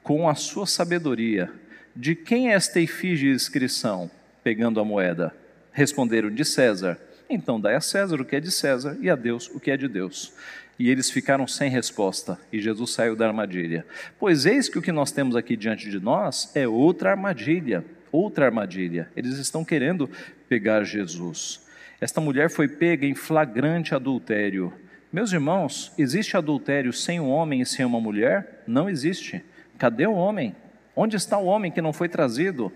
com 0.02 0.28
a 0.28 0.34
sua 0.34 0.66
sabedoria. 0.66 1.52
De 1.94 2.14
quem 2.14 2.50
é 2.50 2.54
esta 2.54 2.80
efígie 2.80 3.30
inscrição? 3.30 4.10
Pegando 4.42 4.80
a 4.80 4.84
moeda. 4.84 5.34
Responderam: 5.70 6.30
De 6.30 6.46
César. 6.46 6.98
Então 7.28 7.60
dai 7.60 7.76
a 7.76 7.80
César 7.80 8.20
o 8.20 8.24
que 8.24 8.34
é 8.34 8.40
de 8.40 8.50
César 8.50 8.96
e 9.00 9.08
a 9.08 9.14
Deus 9.14 9.48
o 9.54 9.60
que 9.60 9.70
é 9.70 9.76
de 9.76 9.86
Deus 9.86 10.32
e 10.80 10.88
eles 10.88 11.10
ficaram 11.10 11.46
sem 11.46 11.68
resposta, 11.68 12.38
e 12.50 12.58
Jesus 12.58 12.92
saiu 12.92 13.14
da 13.14 13.26
armadilha. 13.26 13.84
Pois 14.18 14.46
eis 14.46 14.66
que 14.66 14.78
o 14.78 14.82
que 14.82 14.90
nós 14.90 15.12
temos 15.12 15.36
aqui 15.36 15.54
diante 15.54 15.90
de 15.90 16.00
nós 16.00 16.50
é 16.54 16.66
outra 16.66 17.10
armadilha, 17.10 17.84
outra 18.10 18.46
armadilha. 18.46 19.06
Eles 19.14 19.36
estão 19.36 19.62
querendo 19.62 20.08
pegar 20.48 20.82
Jesus. 20.84 21.60
Esta 22.00 22.18
mulher 22.18 22.48
foi 22.48 22.66
pega 22.66 23.04
em 23.04 23.14
flagrante 23.14 23.94
adultério. 23.94 24.72
Meus 25.12 25.34
irmãos, 25.34 25.92
existe 25.98 26.34
adultério 26.34 26.94
sem 26.94 27.20
um 27.20 27.28
homem 27.28 27.60
e 27.60 27.66
sem 27.66 27.84
uma 27.84 28.00
mulher? 28.00 28.62
Não 28.66 28.88
existe. 28.88 29.44
Cadê 29.76 30.06
o 30.06 30.14
homem? 30.14 30.56
Onde 30.96 31.14
está 31.14 31.36
o 31.36 31.44
homem 31.44 31.70
que 31.70 31.82
não 31.82 31.92
foi 31.92 32.08
trazido? 32.08 32.72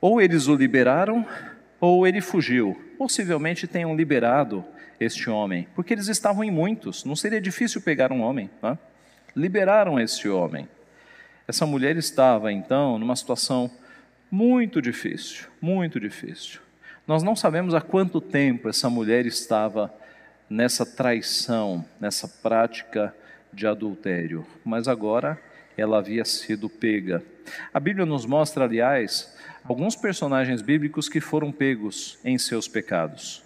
Ou 0.00 0.20
eles 0.20 0.48
o 0.48 0.56
liberaram, 0.56 1.24
ou 1.80 2.08
ele 2.08 2.20
fugiu. 2.20 2.76
Possivelmente 2.98 3.68
tenham 3.68 3.94
liberado 3.94 4.64
este 4.98 5.28
homem, 5.28 5.68
porque 5.74 5.92
eles 5.92 6.08
estavam 6.08 6.44
em 6.44 6.50
muitos, 6.50 7.04
não 7.04 7.16
seria 7.16 7.40
difícil 7.40 7.80
pegar 7.80 8.12
um 8.12 8.20
homem. 8.20 8.50
Tá? 8.60 8.78
Liberaram 9.34 9.98
esse 9.98 10.28
homem. 10.28 10.68
Essa 11.46 11.66
mulher 11.66 11.96
estava 11.96 12.52
então 12.52 12.98
numa 12.98 13.16
situação 13.16 13.70
muito 14.30 14.80
difícil, 14.80 15.46
muito 15.60 16.00
difícil. 16.00 16.60
Nós 17.06 17.22
não 17.22 17.36
sabemos 17.36 17.74
há 17.74 17.80
quanto 17.80 18.20
tempo 18.20 18.68
essa 18.68 18.88
mulher 18.88 19.26
estava 19.26 19.94
nessa 20.48 20.86
traição, 20.86 21.84
nessa 22.00 22.26
prática 22.26 23.14
de 23.52 23.66
adultério, 23.66 24.46
mas 24.64 24.88
agora 24.88 25.38
ela 25.76 25.98
havia 25.98 26.24
sido 26.24 26.68
pega. 26.68 27.22
A 27.72 27.78
Bíblia 27.78 28.06
nos 28.06 28.24
mostra, 28.24 28.64
aliás, 28.64 29.36
alguns 29.62 29.94
personagens 29.94 30.62
bíblicos 30.62 31.08
que 31.08 31.20
foram 31.20 31.52
pegos 31.52 32.18
em 32.24 32.38
seus 32.38 32.66
pecados. 32.66 33.43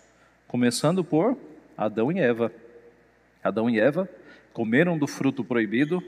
Começando 0.48 1.04
por 1.04 1.36
Adão 1.76 2.10
e 2.10 2.18
Eva. 2.18 2.50
Adão 3.44 3.68
e 3.68 3.78
Eva 3.78 4.08
comeram 4.54 4.96
do 4.96 5.06
fruto 5.06 5.44
proibido, 5.44 6.02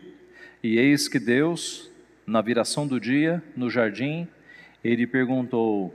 e 0.62 0.78
eis 0.78 1.09
que 1.09 1.18
Deus, 1.18 1.90
na 2.26 2.40
viração 2.40 2.87
do 2.87 2.99
dia, 2.99 3.42
no 3.54 3.68
jardim, 3.68 4.26
ele 4.82 5.06
perguntou: 5.06 5.94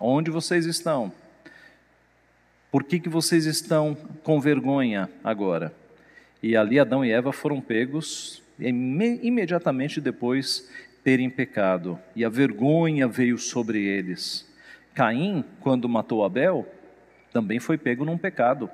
Onde 0.00 0.28
vocês 0.28 0.66
estão? 0.66 1.12
Por 2.72 2.82
que, 2.82 2.98
que 2.98 3.08
vocês 3.08 3.46
estão 3.46 3.96
com 4.24 4.40
vergonha 4.40 5.08
agora? 5.22 5.72
E 6.42 6.56
ali 6.56 6.80
Adão 6.80 7.04
e 7.04 7.12
Eva 7.12 7.32
foram 7.32 7.60
pegos 7.60 8.42
imediatamente 8.58 10.00
depois 10.00 10.68
terem 11.04 11.30
pecado, 11.30 11.96
e 12.16 12.24
a 12.24 12.28
vergonha 12.28 13.06
veio 13.06 13.38
sobre 13.38 13.84
eles. 13.84 14.52
Caim, 14.94 15.44
quando 15.60 15.88
matou 15.88 16.24
Abel, 16.24 16.66
também 17.34 17.58
foi 17.58 17.76
pego 17.76 18.04
num 18.04 18.16
pecado. 18.16 18.70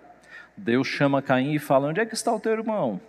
Deus 0.54 0.86
chama 0.86 1.22
Caim 1.22 1.54
e 1.54 1.58
fala: 1.58 1.88
Onde 1.88 2.00
é 2.00 2.04
que 2.04 2.14
está 2.14 2.30
o 2.30 2.38
teu 2.38 2.52
irmão? 2.52 3.00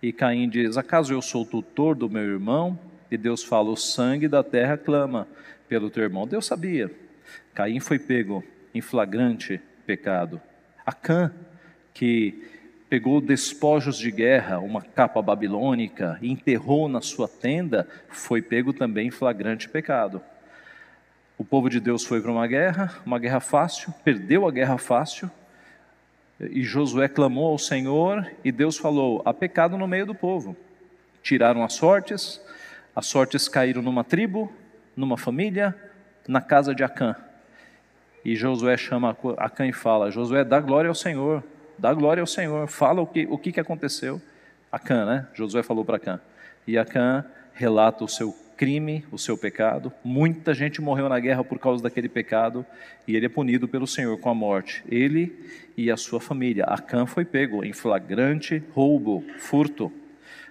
E 0.00 0.12
Caim 0.12 0.48
diz: 0.48 0.76
Acaso 0.76 1.12
eu 1.12 1.20
sou 1.20 1.44
tutor 1.44 1.96
do 1.96 2.08
meu 2.08 2.22
irmão? 2.22 2.78
E 3.10 3.16
Deus 3.16 3.42
fala: 3.42 3.70
O 3.70 3.76
sangue 3.76 4.28
da 4.28 4.44
terra 4.44 4.76
clama 4.76 5.26
pelo 5.68 5.90
teu 5.90 6.04
irmão. 6.04 6.28
Deus 6.28 6.46
sabia. 6.46 6.88
Caim 7.52 7.80
foi 7.80 7.98
pego 7.98 8.44
em 8.72 8.80
flagrante 8.80 9.60
pecado. 9.84 10.40
Acã, 10.86 11.34
que 11.92 12.44
pegou 12.88 13.20
despojos 13.20 13.98
de 13.98 14.12
guerra, 14.12 14.60
uma 14.60 14.80
capa 14.80 15.20
babilônica, 15.20 16.16
e 16.22 16.30
enterrou 16.30 16.88
na 16.88 17.00
sua 17.00 17.26
tenda, 17.26 17.88
foi 18.08 18.40
pego 18.40 18.72
também 18.72 19.08
em 19.08 19.10
flagrante 19.10 19.68
pecado. 19.68 20.22
O 21.38 21.44
povo 21.44 21.70
de 21.70 21.78
Deus 21.78 22.04
foi 22.04 22.20
para 22.20 22.32
uma 22.32 22.48
guerra, 22.48 22.92
uma 23.06 23.16
guerra 23.16 23.38
fácil, 23.38 23.94
perdeu 24.02 24.44
a 24.44 24.50
guerra 24.50 24.76
fácil, 24.76 25.30
E 26.40 26.64
Josué 26.64 27.08
clamou 27.08 27.52
ao 27.52 27.58
Senhor 27.58 28.28
e 28.44 28.50
Deus 28.50 28.76
falou: 28.76 29.22
há 29.24 29.32
pecado 29.32 29.78
no 29.78 29.86
meio 29.86 30.04
do 30.04 30.14
povo. 30.14 30.56
Tiraram 31.22 31.62
as 31.64 31.74
sortes, 31.74 32.40
as 32.94 33.06
sortes 33.06 33.48
caíram 33.48 33.82
numa 33.82 34.02
tribo, 34.02 34.52
numa 34.96 35.16
família, 35.16 35.74
na 36.26 36.40
casa 36.40 36.74
de 36.74 36.82
Acã. 36.82 37.14
E 38.24 38.34
Josué 38.34 38.76
chama 38.76 39.16
Acã 39.36 39.66
e 39.66 39.72
fala: 39.72 40.10
Josué, 40.10 40.44
dá 40.44 40.58
glória 40.60 40.88
ao 40.88 40.94
Senhor, 40.94 41.44
dá 41.78 41.94
glória 41.94 42.20
ao 42.20 42.26
Senhor, 42.26 42.66
fala 42.66 43.00
o 43.00 43.06
que, 43.06 43.26
o 43.30 43.38
que, 43.38 43.60
aconteceu. 43.60 44.20
Acã, 44.72 45.04
né? 45.04 45.26
Josué 45.34 45.62
falou 45.62 45.84
para 45.84 45.96
Acã. 45.98 46.20
E 46.66 46.76
Acã 46.76 47.24
relata 47.54 48.04
o 48.04 48.08
seu 48.08 48.34
crime, 48.58 49.04
o 49.12 49.16
seu 49.16 49.38
pecado. 49.38 49.92
Muita 50.02 50.52
gente 50.52 50.82
morreu 50.82 51.08
na 51.08 51.20
guerra 51.20 51.44
por 51.44 51.60
causa 51.60 51.80
daquele 51.80 52.08
pecado 52.08 52.66
e 53.06 53.14
ele 53.14 53.26
é 53.26 53.28
punido 53.28 53.68
pelo 53.68 53.86
Senhor 53.86 54.18
com 54.18 54.28
a 54.28 54.34
morte. 54.34 54.82
Ele 54.90 55.32
e 55.76 55.90
a 55.92 55.96
sua 55.96 56.20
família. 56.20 56.64
Acã 56.64 57.06
foi 57.06 57.24
pego 57.24 57.64
em 57.64 57.72
flagrante 57.72 58.60
roubo, 58.74 59.24
furto. 59.38 59.92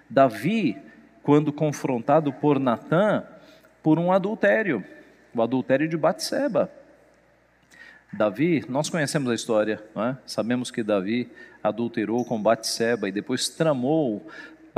Davi, 0.08 0.78
quando 1.22 1.52
confrontado 1.52 2.32
por 2.32 2.58
Natã, 2.58 3.22
por 3.82 3.98
um 3.98 4.10
adultério, 4.10 4.82
o 5.34 5.42
adultério 5.42 5.86
de 5.86 5.96
Batseba. 5.96 6.72
Davi, 8.10 8.64
nós 8.70 8.88
conhecemos 8.88 9.30
a 9.30 9.34
história, 9.34 9.84
é? 9.94 10.16
sabemos 10.24 10.70
que 10.70 10.82
Davi 10.82 11.30
adulterou 11.62 12.24
com 12.24 12.40
Batseba 12.40 13.06
e 13.06 13.12
depois 13.12 13.50
tramou 13.50 14.26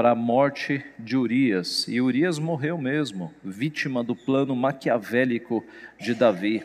para 0.01 0.13
a 0.13 0.15
morte 0.15 0.83
de 0.99 1.15
Urias. 1.15 1.87
E 1.87 2.01
Urias 2.01 2.39
morreu 2.39 2.79
mesmo, 2.79 3.35
vítima 3.45 4.03
do 4.03 4.17
plano 4.17 4.57
maquiavélico 4.57 5.63
de 6.01 6.15
Davi. 6.15 6.65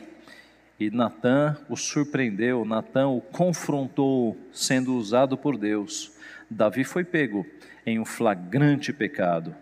E 0.79 0.89
Natã 0.89 1.57
o 1.67 1.75
surpreendeu, 1.75 2.63
Natã 2.63 3.09
o 3.09 3.19
confrontou, 3.19 4.37
sendo 4.53 4.95
usado 4.95 5.37
por 5.37 5.57
Deus. 5.57 6.13
Davi 6.49 6.85
foi 6.85 7.03
pego 7.03 7.45
em 7.85 7.99
um 7.99 8.05
flagrante 8.05 8.93
pecado. 8.93 9.53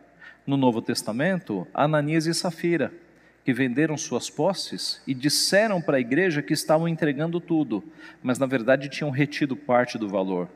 No 0.45 0.55
Novo 0.55 0.79
Testamento, 0.79 1.67
Ananias 1.73 2.27
e 2.27 2.33
Safira, 2.35 2.93
que 3.43 3.51
venderam 3.51 3.97
suas 3.97 4.29
posses 4.29 5.01
e 5.07 5.15
disseram 5.15 5.81
para 5.81 5.97
a 5.97 5.99
igreja 5.99 6.43
que 6.43 6.53
estavam 6.53 6.87
entregando 6.87 7.39
tudo, 7.39 7.83
mas 8.21 8.37
na 8.37 8.45
verdade 8.45 8.87
tinham 8.87 9.09
retido 9.09 9.55
parte 9.55 9.97
do 9.97 10.07
valor, 10.07 10.47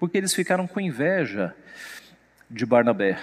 porque 0.00 0.18
eles 0.18 0.34
ficaram 0.34 0.66
com 0.66 0.80
inveja 0.80 1.54
de 2.50 2.64
Barnabé. 2.64 3.18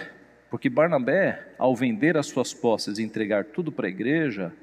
Porque 0.49 0.69
Barnabé, 0.69 1.47
ao 1.57 1.75
vender 1.75 2.17
as 2.17 2.27
suas 2.27 2.53
posses 2.53 2.97
e 2.97 3.03
entregar 3.03 3.45
tudo 3.45 3.71
para 3.71 3.87
a 3.87 3.89
igreja, 3.89 4.53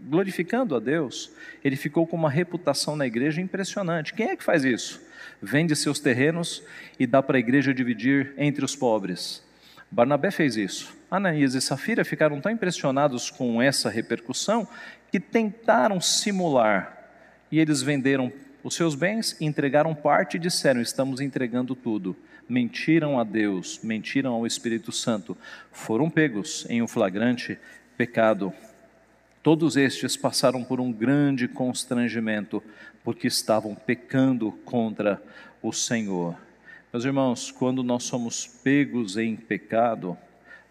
glorificando 0.00 0.74
a 0.74 0.80
Deus, 0.80 1.30
ele 1.62 1.76
ficou 1.76 2.06
com 2.06 2.16
uma 2.16 2.30
reputação 2.30 2.96
na 2.96 3.06
igreja 3.06 3.40
impressionante. 3.40 4.14
Quem 4.14 4.30
é 4.30 4.36
que 4.36 4.44
faz 4.44 4.64
isso? 4.64 5.02
Vende 5.42 5.76
seus 5.76 6.00
terrenos 6.00 6.62
e 6.98 7.06
dá 7.06 7.22
para 7.22 7.36
a 7.36 7.40
igreja 7.40 7.74
dividir 7.74 8.32
entre 8.36 8.64
os 8.64 8.74
pobres. 8.74 9.42
Barnabé 9.90 10.30
fez 10.30 10.56
isso. 10.56 10.96
Ananias 11.10 11.54
e 11.54 11.60
Safira 11.60 12.04
ficaram 12.04 12.40
tão 12.40 12.50
impressionados 12.50 13.30
com 13.30 13.60
essa 13.60 13.90
repercussão 13.90 14.66
que 15.10 15.20
tentaram 15.20 16.00
simular 16.00 16.98
e 17.52 17.60
eles 17.60 17.82
venderam 17.82 18.32
os 18.64 18.74
seus 18.74 18.94
bens, 18.94 19.36
entregaram 19.40 19.94
parte 19.94 20.36
e 20.36 20.40
disseram: 20.40 20.80
Estamos 20.80 21.20
entregando 21.20 21.74
tudo 21.76 22.16
mentiram 22.48 23.18
a 23.18 23.24
Deus, 23.24 23.80
mentiram 23.82 24.32
ao 24.32 24.46
Espírito 24.46 24.92
Santo, 24.92 25.36
foram 25.72 26.10
pegos 26.10 26.66
em 26.68 26.82
um 26.82 26.88
flagrante 26.88 27.58
pecado. 27.96 28.52
Todos 29.42 29.76
estes 29.76 30.16
passaram 30.16 30.64
por 30.64 30.80
um 30.80 30.92
grande 30.92 31.46
constrangimento, 31.46 32.62
porque 33.02 33.26
estavam 33.26 33.74
pecando 33.74 34.52
contra 34.64 35.22
o 35.62 35.72
Senhor. 35.72 36.36
Meus 36.92 37.04
irmãos, 37.04 37.50
quando 37.50 37.82
nós 37.82 38.04
somos 38.04 38.46
pegos 38.46 39.16
em 39.16 39.36
pecado, 39.36 40.16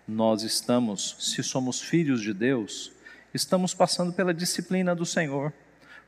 nós 0.07 0.43
estamos, 0.43 1.15
se 1.19 1.43
somos 1.43 1.81
filhos 1.81 2.21
de 2.21 2.33
Deus, 2.33 2.91
estamos 3.33 3.73
passando 3.73 4.13
pela 4.13 4.33
disciplina 4.33 4.95
do 4.95 5.05
Senhor. 5.05 5.53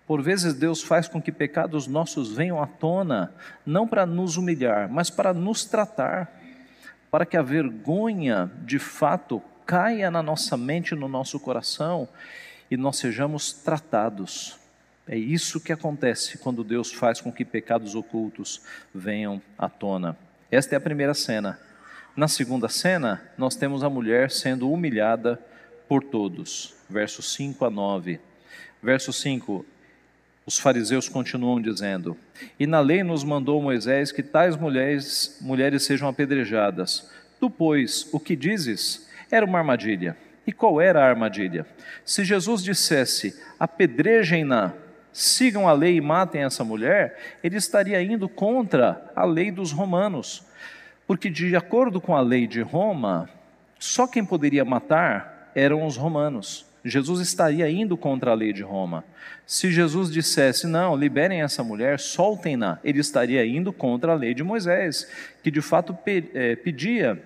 Por 0.08 0.22
vezes 0.22 0.54
Deus 0.54 0.84
faz 0.84 1.08
com 1.08 1.22
que 1.22 1.32
pecados 1.32 1.88
nossos 1.88 2.32
venham 2.32 2.62
à 2.62 2.68
tona, 2.68 3.34
não 3.66 3.88
para 3.88 4.06
nos 4.06 4.38
humilhar, 4.38 4.88
mas 4.90 5.10
para 5.10 5.34
nos 5.34 5.66
tratar, 5.66 6.32
para 7.10 7.26
que 7.26 7.36
a 7.36 7.42
vergonha 7.42 8.52
de 8.64 8.78
fato 8.78 9.42
caia 9.66 10.12
na 10.12 10.22
nossa 10.22 10.56
mente, 10.56 10.94
no 10.94 11.08
nosso 11.08 11.40
coração 11.40 12.08
e 12.70 12.78
nós 12.78 12.98
sejamos 12.98 13.52
tratados. 13.52 14.58
É 15.08 15.18
isso 15.18 15.60
que 15.60 15.72
acontece 15.72 16.38
quando 16.38 16.64
Deus 16.64 16.92
faz 16.92 17.22
com 17.22 17.32
que 17.32 17.46
pecados 17.46 17.96
ocultos 17.96 18.62
venham 18.94 19.42
à 19.58 19.70
tona. 19.70 20.18
Esta 20.52 20.76
é 20.76 20.78
a 20.78 20.82
primeira 20.82 21.14
cena. 21.14 21.60
Na 22.16 22.28
segunda 22.28 22.70
cena, 22.70 23.22
nós 23.38 23.56
temos 23.56 23.84
a 23.84 23.90
mulher 23.90 24.32
sendo 24.32 24.72
humilhada 24.72 25.40
por 25.88 26.04
todos. 26.04 26.74
Versos 26.90 27.34
5 27.34 27.66
a 27.66 27.70
9. 27.70 28.20
Verso 28.82 29.12
5: 29.12 29.66
os 30.46 30.60
fariseus 30.60 31.10
continuam 31.10 31.62
dizendo: 31.62 32.16
E 32.60 32.68
na 32.68 32.80
lei 32.80 33.04
nos 33.04 33.24
mandou 33.24 33.62
Moisés 33.62 34.12
que 34.12 34.22
tais 34.22 34.56
mulheres, 34.56 35.38
mulheres 35.42 35.84
sejam 35.84 36.08
apedrejadas. 36.08 37.10
Tu, 37.40 37.50
pois, 37.50 38.08
o 38.14 38.20
que 38.20 38.36
dizes? 38.36 39.10
Era 39.32 39.46
uma 39.46 39.58
armadilha. 39.58 40.16
E 40.46 40.54
qual 40.54 40.80
era 40.80 41.04
a 41.04 41.10
armadilha? 41.10 41.66
Se 42.04 42.24
Jesus 42.24 42.64
dissesse: 42.64 43.42
apedrejem-na, 43.60 44.74
sigam 45.12 45.68
a 45.68 45.74
lei 45.74 45.96
e 45.96 46.02
matem 46.02 46.44
essa 46.44 46.64
mulher, 46.64 47.38
ele 47.44 47.58
estaria 47.58 48.02
indo 48.02 48.30
contra 48.30 49.12
a 49.16 49.26
lei 49.26 49.50
dos 49.50 49.72
romanos. 49.72 50.44
Porque, 51.08 51.30
de 51.30 51.56
acordo 51.56 52.00
com 52.00 52.16
a 52.16 52.22
lei 52.22 52.48
de 52.48 52.62
Roma, 52.62 53.30
só 53.80 54.08
quem 54.08 54.26
poderia 54.26 54.66
matar 54.66 55.52
eram 55.56 55.86
os 55.86 55.98
romanos. 55.98 56.66
Jesus 56.86 57.20
estaria 57.20 57.70
indo 57.70 57.98
contra 57.98 58.32
a 58.32 58.34
lei 58.36 58.54
de 58.54 58.62
Roma. 58.62 59.04
Se 59.46 59.72
Jesus 59.72 60.12
dissesse, 60.12 60.68
não, 60.68 60.96
liberem 60.96 61.42
essa 61.42 61.64
mulher, 61.64 62.00
soltem-na, 62.00 62.80
ele 62.84 63.00
estaria 63.00 63.46
indo 63.46 63.74
contra 63.74 64.12
a 64.12 64.16
lei 64.16 64.34
de 64.34 64.44
Moisés, 64.44 65.10
que 65.44 65.50
de 65.50 65.62
fato 65.62 65.98
é, 66.06 66.56
pedia 66.56 67.22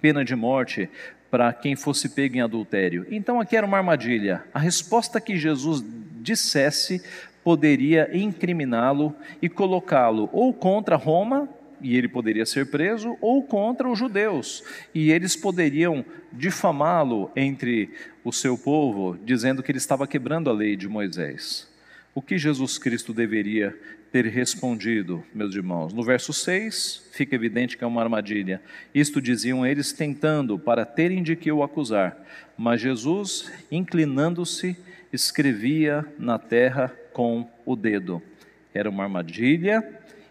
pena 0.00 0.24
de 0.24 0.34
morte 0.34 0.88
para 1.30 1.52
quem 1.52 1.76
fosse 1.76 2.08
pego 2.08 2.36
em 2.36 2.40
adultério. 2.40 3.06
Então 3.10 3.38
aqui 3.38 3.56
era 3.56 3.66
uma 3.66 3.76
armadilha. 3.76 4.44
A 4.54 4.58
resposta 4.58 5.20
que 5.20 5.36
Jesus 5.36 5.84
dissesse 6.22 7.02
poderia 7.44 8.10
incriminá-lo 8.16 9.14
e 9.40 9.48
colocá-lo 9.48 10.28
ou 10.32 10.52
contra 10.52 10.96
Roma 10.96 11.48
e 11.80 11.96
ele 11.96 12.08
poderia 12.08 12.46
ser 12.46 12.66
preso, 12.66 13.16
ou 13.20 13.42
contra 13.42 13.88
os 13.88 13.98
judeus, 13.98 14.62
e 14.94 15.10
eles 15.10 15.36
poderiam 15.36 16.04
difamá-lo 16.32 17.30
entre 17.36 17.90
o 18.24 18.32
seu 18.32 18.56
povo, 18.56 19.18
dizendo 19.24 19.62
que 19.62 19.70
ele 19.70 19.78
estava 19.78 20.06
quebrando 20.06 20.50
a 20.50 20.52
lei 20.52 20.76
de 20.76 20.88
Moisés. 20.88 21.68
O 22.14 22.22
que 22.22 22.38
Jesus 22.38 22.78
Cristo 22.78 23.12
deveria 23.12 23.78
ter 24.10 24.24
respondido, 24.24 25.22
meus 25.34 25.54
irmãos? 25.54 25.92
No 25.92 26.02
verso 26.02 26.32
6, 26.32 27.10
fica 27.12 27.34
evidente 27.34 27.76
que 27.76 27.84
é 27.84 27.86
uma 27.86 28.02
armadilha. 28.02 28.62
Isto 28.94 29.20
diziam 29.20 29.66
eles 29.66 29.92
tentando 29.92 30.58
para 30.58 30.86
terem 30.86 31.22
de 31.22 31.36
que 31.36 31.52
o 31.52 31.62
acusar. 31.62 32.16
Mas 32.56 32.80
Jesus, 32.80 33.52
inclinando-se, 33.70 34.76
escrevia 35.12 36.06
na 36.18 36.38
terra 36.38 36.90
com 37.12 37.46
o 37.66 37.76
dedo. 37.76 38.22
Era 38.72 38.88
uma 38.88 39.04
armadilha, 39.04 39.86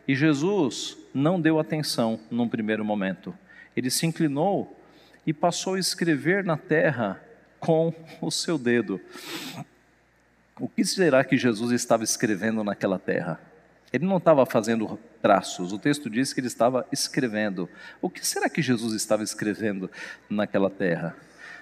e 0.08 0.16
Jesus 0.16 0.98
não 1.16 1.40
deu 1.40 1.58
atenção 1.58 2.20
num 2.30 2.50
primeiro 2.50 2.84
momento. 2.84 3.34
Ele 3.76 3.90
se 3.90 4.06
inclinou 4.06 4.78
e 5.26 5.34
passou 5.34 5.76
a 5.76 5.80
escrever 5.80 6.44
na 6.44 6.58
terra 6.58 7.22
com 7.58 7.94
o 8.22 8.30
seu 8.30 8.58
dedo. 8.58 9.00
O 10.60 10.68
que 10.68 10.84
será 10.84 11.24
que 11.24 11.38
Jesus 11.38 11.72
estava 11.72 12.04
escrevendo 12.04 12.64
naquela 12.66 13.00
terra? 13.00 13.40
Ele 13.94 14.06
não 14.06 14.18
estava 14.18 14.46
fazendo 14.46 15.00
traços, 15.22 15.72
o 15.72 15.80
texto 15.80 16.10
diz 16.10 16.34
que 16.34 16.42
ele 16.42 16.48
estava 16.48 16.86
escrevendo. 16.92 17.70
O 18.02 18.10
que 18.10 18.26
será 18.28 18.50
que 18.50 18.62
Jesus 18.62 18.94
estava 18.94 19.24
escrevendo 19.24 19.90
naquela 20.30 20.70
terra? 20.70 21.16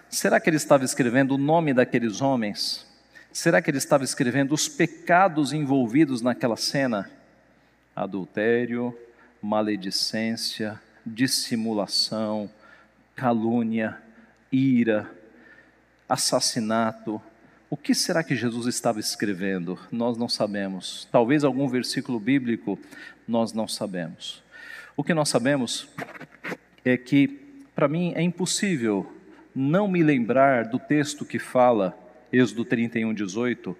Será 0.10 0.40
que 0.40 0.50
ele 0.50 0.58
estava 0.58 0.84
escrevendo 0.84 1.36
o 1.36 1.38
nome 1.38 1.74
daqueles 1.74 2.22
homens? 2.22 2.88
Será 3.32 3.62
que 3.62 3.70
ele 3.70 3.78
estava 3.78 4.04
escrevendo 4.04 4.54
os 4.54 4.68
pecados 4.68 5.54
envolvidos 5.54 6.22
naquela 6.22 6.58
cena? 6.58 7.10
Adultério, 7.96 8.98
maledicência, 9.44 10.80
dissimulação, 11.06 12.50
calúnia, 13.14 13.98
ira, 14.50 15.12
assassinato. 16.08 17.22
O 17.70 17.76
que 17.76 17.94
será 17.94 18.24
que 18.24 18.38
Jesus 18.38 18.68
estava 18.68 19.02
escrevendo? 19.02 19.78
Nós 19.92 20.18
não 20.18 20.30
sabemos. 20.30 21.10
Talvez 21.12 21.44
algum 21.44 21.68
versículo 21.68 22.22
bíblico, 22.22 22.80
nós 23.28 23.52
não 23.52 23.68
sabemos. 23.68 24.42
O 24.96 25.04
que 25.04 25.14
nós 25.14 25.28
sabemos 25.28 25.90
é 26.86 26.96
que, 26.96 27.28
para 27.76 27.90
mim, 27.90 28.14
é 28.16 28.22
impossível 28.22 29.12
não 29.54 29.90
me 29.90 30.02
lembrar 30.02 30.66
do 30.66 30.80
texto 30.80 31.26
que 31.26 31.38
fala, 31.38 31.98
Êxodo 32.32 32.64
31, 32.64 33.14
18, 33.14 33.78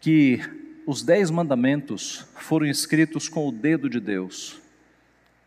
que 0.00 0.40
os 0.84 1.02
dez 1.02 1.30
mandamentos 1.30 2.26
foram 2.34 2.66
escritos 2.66 3.28
com 3.28 3.48
o 3.48 3.52
dedo 3.52 3.88
de 3.88 4.00
Deus. 4.00 4.63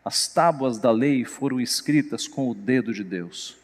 As 0.08 0.26
tábuas 0.26 0.78
da 0.78 0.90
lei 0.90 1.22
foram 1.22 1.60
escritas 1.60 2.26
com 2.26 2.48
o 2.48 2.54
dedo 2.54 2.94
de 2.94 3.04
Deus. 3.04 3.58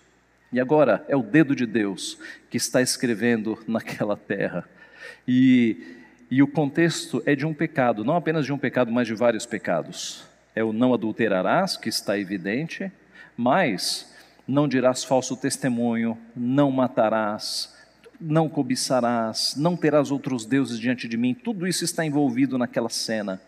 E 0.52 0.61
agora 0.61 1.02
é 1.09 1.16
o 1.16 1.22
dedo 1.22 1.57
de 1.57 1.64
Deus 1.64 2.18
que 2.50 2.59
está 2.59 2.83
escrevendo 2.83 3.59
naquela 3.66 4.14
terra. 4.14 4.68
E, 5.26 5.96
e 6.30 6.42
o 6.42 6.46
contexto 6.46 7.22
é 7.24 7.35
de 7.35 7.46
um 7.46 7.54
pecado, 7.54 8.04
não 8.04 8.14
apenas 8.14 8.44
de 8.44 8.52
um 8.52 8.59
pecado, 8.59 8.92
mas 8.92 9.07
de 9.07 9.14
vários 9.14 9.46
pecados. 9.46 10.22
É 10.54 10.62
o 10.62 10.70
não 10.70 10.92
adulterarás, 10.92 11.78
que 11.78 11.88
está 11.88 12.18
evidente, 12.18 12.92
mas 13.35 14.14
não 14.46 14.68
dirás 14.68 15.02
falso 15.02 15.38
testemunho, 15.38 16.18
não 16.37 16.70
matarás, 16.70 17.74
não 18.20 18.48
cobiçarás, 18.48 19.55
não 19.57 19.77
terás 19.77 20.11
outros 20.11 20.46
deuses 20.46 20.79
diante 20.79 21.09
de 21.09 21.16
mim. 21.16 21.35
Tudo 21.35 21.66
isso 21.66 21.85
está 21.85 22.05
envolvido 22.05 22.57
naquela 22.57 22.88
cena. 22.88 23.40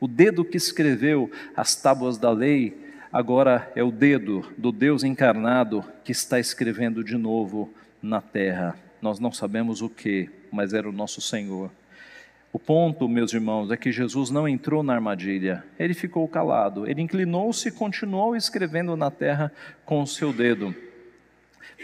O 0.00 0.08
dedo 0.08 0.44
que 0.44 0.56
escreveu 0.56 1.30
as 1.56 1.74
tábuas 1.76 2.18
da 2.18 2.30
lei 2.30 2.76
agora 3.12 3.70
é 3.76 3.82
o 3.82 3.92
dedo 3.92 4.44
do 4.56 4.72
Deus 4.72 5.04
encarnado 5.04 5.84
que 6.02 6.12
está 6.12 6.40
escrevendo 6.40 7.04
de 7.04 7.16
novo 7.16 7.72
na 8.02 8.20
terra. 8.20 8.76
Nós 9.00 9.18
não 9.18 9.32
sabemos 9.32 9.82
o 9.82 9.88
que, 9.88 10.30
mas 10.50 10.72
era 10.72 10.88
o 10.88 10.92
nosso 10.92 11.20
Senhor. 11.20 11.70
O 12.52 12.58
ponto, 12.58 13.08
meus 13.08 13.32
irmãos, 13.32 13.72
é 13.72 13.76
que 13.76 13.90
Jesus 13.90 14.30
não 14.30 14.48
entrou 14.48 14.82
na 14.84 14.94
armadilha, 14.94 15.64
ele 15.76 15.92
ficou 15.92 16.28
calado, 16.28 16.88
ele 16.88 17.02
inclinou-se 17.02 17.68
e 17.68 17.72
continuou 17.72 18.36
escrevendo 18.36 18.96
na 18.96 19.10
terra 19.10 19.50
com 19.84 20.00
o 20.00 20.06
seu 20.06 20.32
dedo. 20.32 20.72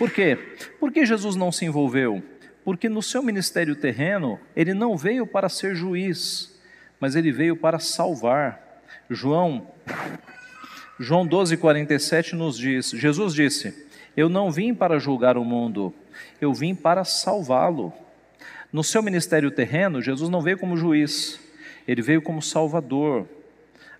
Por 0.00 0.10
quê? 0.10 0.38
Por 0.80 0.90
que 0.90 1.04
Jesus 1.04 1.36
não 1.36 1.52
se 1.52 1.66
envolveu? 1.66 2.22
Porque 2.64 2.88
no 2.88 3.02
seu 3.02 3.22
ministério 3.22 3.76
terreno, 3.76 4.40
ele 4.56 4.72
não 4.72 4.96
veio 4.96 5.26
para 5.26 5.46
ser 5.50 5.74
juiz, 5.74 6.58
mas 6.98 7.14
ele 7.16 7.30
veio 7.30 7.54
para 7.54 7.78
salvar. 7.78 8.82
João 9.10 9.68
João 10.98 11.28
12:47 11.28 12.32
nos 12.32 12.56
diz: 12.56 12.92
Jesus 12.92 13.34
disse: 13.34 13.86
Eu 14.16 14.30
não 14.30 14.50
vim 14.50 14.72
para 14.72 14.98
julgar 14.98 15.36
o 15.36 15.44
mundo, 15.44 15.92
eu 16.40 16.54
vim 16.54 16.74
para 16.74 17.04
salvá-lo. 17.04 17.92
No 18.72 18.82
seu 18.82 19.02
ministério 19.02 19.50
terreno, 19.50 20.00
Jesus 20.00 20.30
não 20.30 20.40
veio 20.40 20.56
como 20.56 20.78
juiz, 20.78 21.38
ele 21.86 22.00
veio 22.00 22.22
como 22.22 22.40
salvador. 22.40 23.28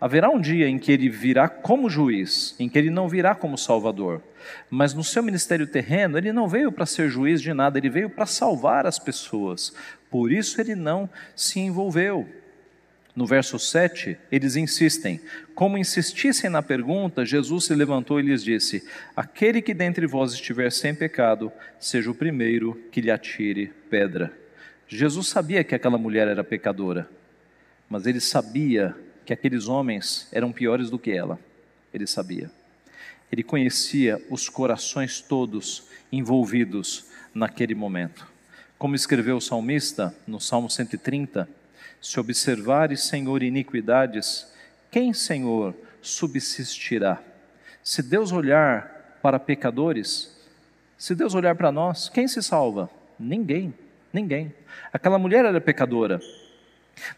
Haverá 0.00 0.30
um 0.30 0.40
dia 0.40 0.66
em 0.66 0.78
que 0.78 0.90
ele 0.90 1.10
virá 1.10 1.46
como 1.46 1.90
juiz, 1.90 2.56
em 2.58 2.70
que 2.70 2.78
ele 2.78 2.88
não 2.88 3.06
virá 3.06 3.34
como 3.34 3.58
salvador. 3.58 4.22
Mas 4.70 4.94
no 4.94 5.04
seu 5.04 5.22
ministério 5.22 5.66
terreno, 5.66 6.16
ele 6.16 6.32
não 6.32 6.48
veio 6.48 6.72
para 6.72 6.86
ser 6.86 7.10
juiz 7.10 7.42
de 7.42 7.52
nada, 7.52 7.78
ele 7.78 7.90
veio 7.90 8.08
para 8.08 8.24
salvar 8.24 8.86
as 8.86 8.98
pessoas. 8.98 9.74
Por 10.10 10.32
isso 10.32 10.58
ele 10.58 10.74
não 10.74 11.08
se 11.36 11.60
envolveu. 11.60 12.26
No 13.14 13.26
verso 13.26 13.58
7, 13.58 14.16
eles 14.32 14.56
insistem. 14.56 15.20
Como 15.54 15.76
insistissem 15.76 16.48
na 16.48 16.62
pergunta, 16.62 17.26
Jesus 17.26 17.64
se 17.64 17.74
levantou 17.74 18.18
e 18.18 18.22
lhes 18.22 18.42
disse: 18.42 18.82
Aquele 19.14 19.60
que 19.60 19.74
dentre 19.74 20.06
vós 20.06 20.32
estiver 20.32 20.72
sem 20.72 20.94
pecado, 20.94 21.52
seja 21.78 22.10
o 22.10 22.14
primeiro 22.14 22.80
que 22.90 23.02
lhe 23.02 23.10
atire 23.10 23.72
pedra. 23.90 24.32
Jesus 24.88 25.28
sabia 25.28 25.62
que 25.62 25.74
aquela 25.74 25.98
mulher 25.98 26.26
era 26.28 26.42
pecadora, 26.42 27.08
mas 27.88 28.06
ele 28.06 28.20
sabia 28.20 28.96
que 29.24 29.32
aqueles 29.32 29.68
homens 29.68 30.28
eram 30.32 30.52
piores 30.52 30.90
do 30.90 30.98
que 30.98 31.10
ela. 31.10 31.38
Ele 31.92 32.06
sabia. 32.06 32.50
Ele 33.30 33.42
conhecia 33.42 34.20
os 34.28 34.48
corações 34.48 35.20
todos 35.20 35.84
envolvidos 36.10 37.06
naquele 37.34 37.74
momento. 37.74 38.26
Como 38.78 38.94
escreveu 38.94 39.36
o 39.36 39.40
salmista 39.40 40.14
no 40.26 40.40
Salmo 40.40 40.68
130, 40.68 41.48
se 42.00 42.18
observares, 42.18 43.02
Senhor, 43.04 43.42
iniquidades, 43.42 44.50
quem, 44.90 45.12
Senhor, 45.12 45.74
subsistirá? 46.00 47.22
Se 47.84 48.02
Deus 48.02 48.32
olhar 48.32 49.18
para 49.22 49.38
pecadores, 49.38 50.36
se 50.96 51.14
Deus 51.14 51.34
olhar 51.34 51.54
para 51.54 51.70
nós, 51.70 52.08
quem 52.08 52.26
se 52.26 52.42
salva? 52.42 52.90
Ninguém, 53.18 53.74
ninguém. 54.12 54.52
Aquela 54.92 55.18
mulher 55.18 55.44
era 55.44 55.60
pecadora, 55.60 56.20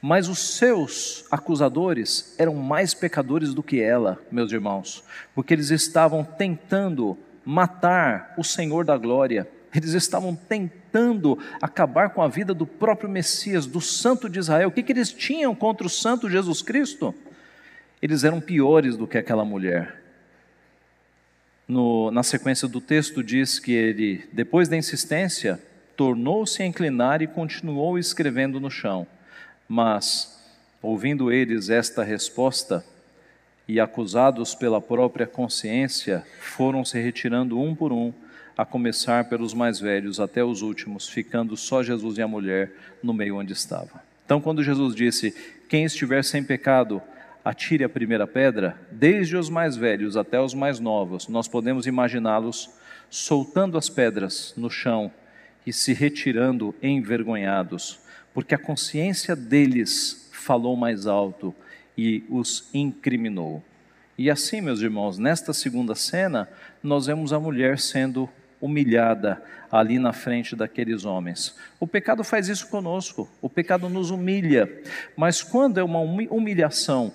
mas 0.00 0.28
os 0.28 0.38
seus 0.56 1.24
acusadores 1.30 2.34
eram 2.38 2.54
mais 2.54 2.94
pecadores 2.94 3.54
do 3.54 3.62
que 3.62 3.80
ela, 3.80 4.18
meus 4.30 4.52
irmãos, 4.52 5.02
porque 5.34 5.54
eles 5.54 5.70
estavam 5.70 6.24
tentando 6.24 7.18
matar 7.44 8.34
o 8.36 8.44
Senhor 8.44 8.84
da 8.84 8.96
glória, 8.96 9.48
eles 9.74 9.92
estavam 9.92 10.34
tentando 10.34 11.38
acabar 11.60 12.10
com 12.10 12.22
a 12.22 12.28
vida 12.28 12.52
do 12.52 12.66
próprio 12.66 13.08
Messias, 13.08 13.66
do 13.66 13.80
Santo 13.80 14.28
de 14.28 14.38
Israel. 14.38 14.68
O 14.68 14.72
que, 14.72 14.82
que 14.82 14.92
eles 14.92 15.12
tinham 15.12 15.54
contra 15.54 15.86
o 15.86 15.90
Santo 15.90 16.28
Jesus 16.28 16.60
Cristo? 16.60 17.14
Eles 18.00 18.24
eram 18.24 18.40
piores 18.40 18.96
do 18.96 19.06
que 19.06 19.16
aquela 19.16 19.44
mulher. 19.44 20.02
No, 21.66 22.10
na 22.10 22.22
sequência 22.22 22.68
do 22.68 22.80
texto, 22.80 23.22
diz 23.22 23.58
que 23.58 23.72
ele, 23.72 24.28
depois 24.32 24.68
da 24.68 24.76
insistência, 24.76 25.58
tornou-se 25.96 26.62
a 26.62 26.66
inclinar 26.66 27.22
e 27.22 27.26
continuou 27.26 27.98
escrevendo 27.98 28.60
no 28.60 28.70
chão. 28.70 29.06
Mas, 29.74 30.38
ouvindo 30.82 31.32
eles 31.32 31.70
esta 31.70 32.04
resposta, 32.04 32.84
e 33.66 33.80
acusados 33.80 34.54
pela 34.54 34.82
própria 34.82 35.26
consciência, 35.26 36.26
foram 36.42 36.84
se 36.84 37.00
retirando 37.00 37.58
um 37.58 37.74
por 37.74 37.90
um, 37.90 38.12
a 38.54 38.66
começar 38.66 39.30
pelos 39.30 39.54
mais 39.54 39.80
velhos 39.80 40.20
até 40.20 40.44
os 40.44 40.60
últimos, 40.60 41.08
ficando 41.08 41.56
só 41.56 41.82
Jesus 41.82 42.18
e 42.18 42.22
a 42.22 42.28
mulher 42.28 42.70
no 43.02 43.14
meio 43.14 43.38
onde 43.38 43.54
estava. 43.54 44.02
Então, 44.26 44.42
quando 44.42 44.62
Jesus 44.62 44.94
disse: 44.94 45.34
Quem 45.70 45.84
estiver 45.84 46.22
sem 46.22 46.44
pecado, 46.44 47.00
atire 47.42 47.82
a 47.82 47.88
primeira 47.88 48.26
pedra, 48.26 48.76
desde 48.90 49.38
os 49.38 49.48
mais 49.48 49.74
velhos 49.74 50.18
até 50.18 50.38
os 50.38 50.52
mais 50.52 50.80
novos, 50.80 51.28
nós 51.28 51.48
podemos 51.48 51.86
imaginá-los 51.86 52.68
soltando 53.08 53.78
as 53.78 53.88
pedras 53.88 54.52
no 54.54 54.68
chão 54.68 55.10
e 55.66 55.72
se 55.72 55.94
retirando 55.94 56.74
envergonhados, 56.82 58.01
porque 58.34 58.54
a 58.54 58.58
consciência 58.58 59.36
deles 59.36 60.28
falou 60.32 60.76
mais 60.76 61.06
alto 61.06 61.54
e 61.96 62.24
os 62.28 62.68
incriminou. 62.72 63.62
E 64.16 64.30
assim, 64.30 64.60
meus 64.60 64.80
irmãos, 64.80 65.18
nesta 65.18 65.52
segunda 65.52 65.94
cena, 65.94 66.48
nós 66.82 67.06
vemos 67.06 67.32
a 67.32 67.40
mulher 67.40 67.78
sendo 67.78 68.28
humilhada 68.60 69.42
ali 69.70 69.98
na 69.98 70.12
frente 70.12 70.54
daqueles 70.54 71.04
homens. 71.04 71.56
O 71.80 71.86
pecado 71.86 72.22
faz 72.22 72.48
isso 72.48 72.68
conosco, 72.68 73.28
o 73.40 73.48
pecado 73.48 73.88
nos 73.88 74.10
humilha, 74.10 74.70
mas 75.16 75.42
quando 75.42 75.78
é 75.78 75.82
uma 75.82 76.00
humilhação 76.00 77.12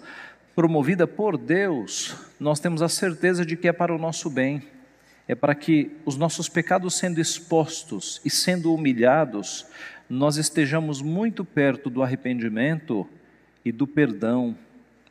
promovida 0.56 1.06
por 1.06 1.38
Deus, 1.38 2.16
nós 2.40 2.60
temos 2.60 2.82
a 2.82 2.90
certeza 2.90 3.46
de 3.46 3.56
que 3.56 3.68
é 3.68 3.72
para 3.72 3.96
o 3.96 4.00
nosso 4.00 4.30
bem, 4.30 4.64
é 5.28 5.36
para 5.36 5.54
que 5.54 5.92
os 6.04 6.18
nossos 6.18 6.50
pecados 6.50 6.98
sendo 6.98 7.22
expostos 7.22 8.20
e 8.26 8.30
sendo 8.30 8.74
humilhados, 8.74 9.68
nós 10.10 10.38
estejamos 10.38 11.02
muito 11.02 11.44
perto 11.44 11.90
do 11.90 12.02
arrependimento 12.02 13.08
e 13.64 13.72
do 13.72 13.86
perdão, 13.86 14.58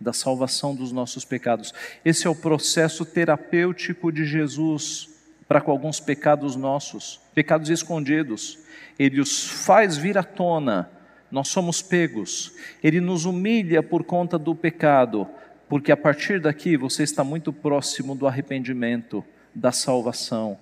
da 0.01 0.13
salvação 0.13 0.75
dos 0.75 0.93
nossos 0.93 1.25
pecados. 1.25 1.73
Esse 2.05 2.27
é 2.27 2.31
o 2.31 2.35
processo 2.35 3.05
terapêutico 3.05 4.11
de 4.11 4.25
Jesus 4.25 5.09
para 5.49 5.61
com 5.61 5.71
alguns 5.71 6.01
pecados 6.01 6.57
nossos, 6.57 7.21
pecados 7.35 7.71
escondidos. 7.71 8.59
Ele 8.99 9.21
os 9.21 9.49
faz 9.49 9.97
vir 9.97 10.19
à 10.19 10.23
tona, 10.23 10.91
nós 11.31 11.49
somos 11.49 11.83
pegos. 11.83 12.53
Ele 12.83 13.01
nos 13.01 13.25
humilha 13.25 13.83
por 13.83 14.05
conta 14.05 14.39
do 14.39 14.55
pecado, 14.55 15.27
porque 15.69 15.93
a 15.93 15.97
partir 15.97 16.41
daqui 16.41 16.77
você 16.77 17.03
está 17.03 17.23
muito 17.23 17.53
próximo 17.53 18.15
do 18.15 18.27
arrependimento, 18.27 19.25
da 19.55 19.73
salvação. 19.73 20.59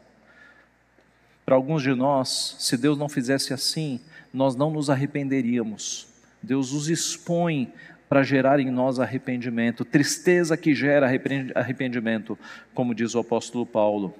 Para 1.45 1.57
alguns 1.57 1.83
de 1.83 1.95
nós, 1.95 2.57
se 2.59 2.77
Deus 2.77 2.97
não 2.97 3.09
fizesse 3.09 3.53
assim, 3.53 4.01
nós 4.35 4.57
não 4.57 4.69
nos 4.71 4.91
arrependeríamos. 4.91 6.09
Deus 6.43 6.73
os 6.73 6.89
expõe 6.89 7.73
para 8.09 8.25
gerar 8.25 8.59
em 8.59 8.71
nós 8.71 8.99
arrependimento, 8.99 9.85
tristeza 9.85 10.57
que 10.57 10.75
gera 10.75 11.09
arrependimento, 11.55 12.37
como 12.75 12.95
diz 12.95 13.15
o 13.15 13.21
apóstolo 13.21 13.65
Paulo. 13.65 14.13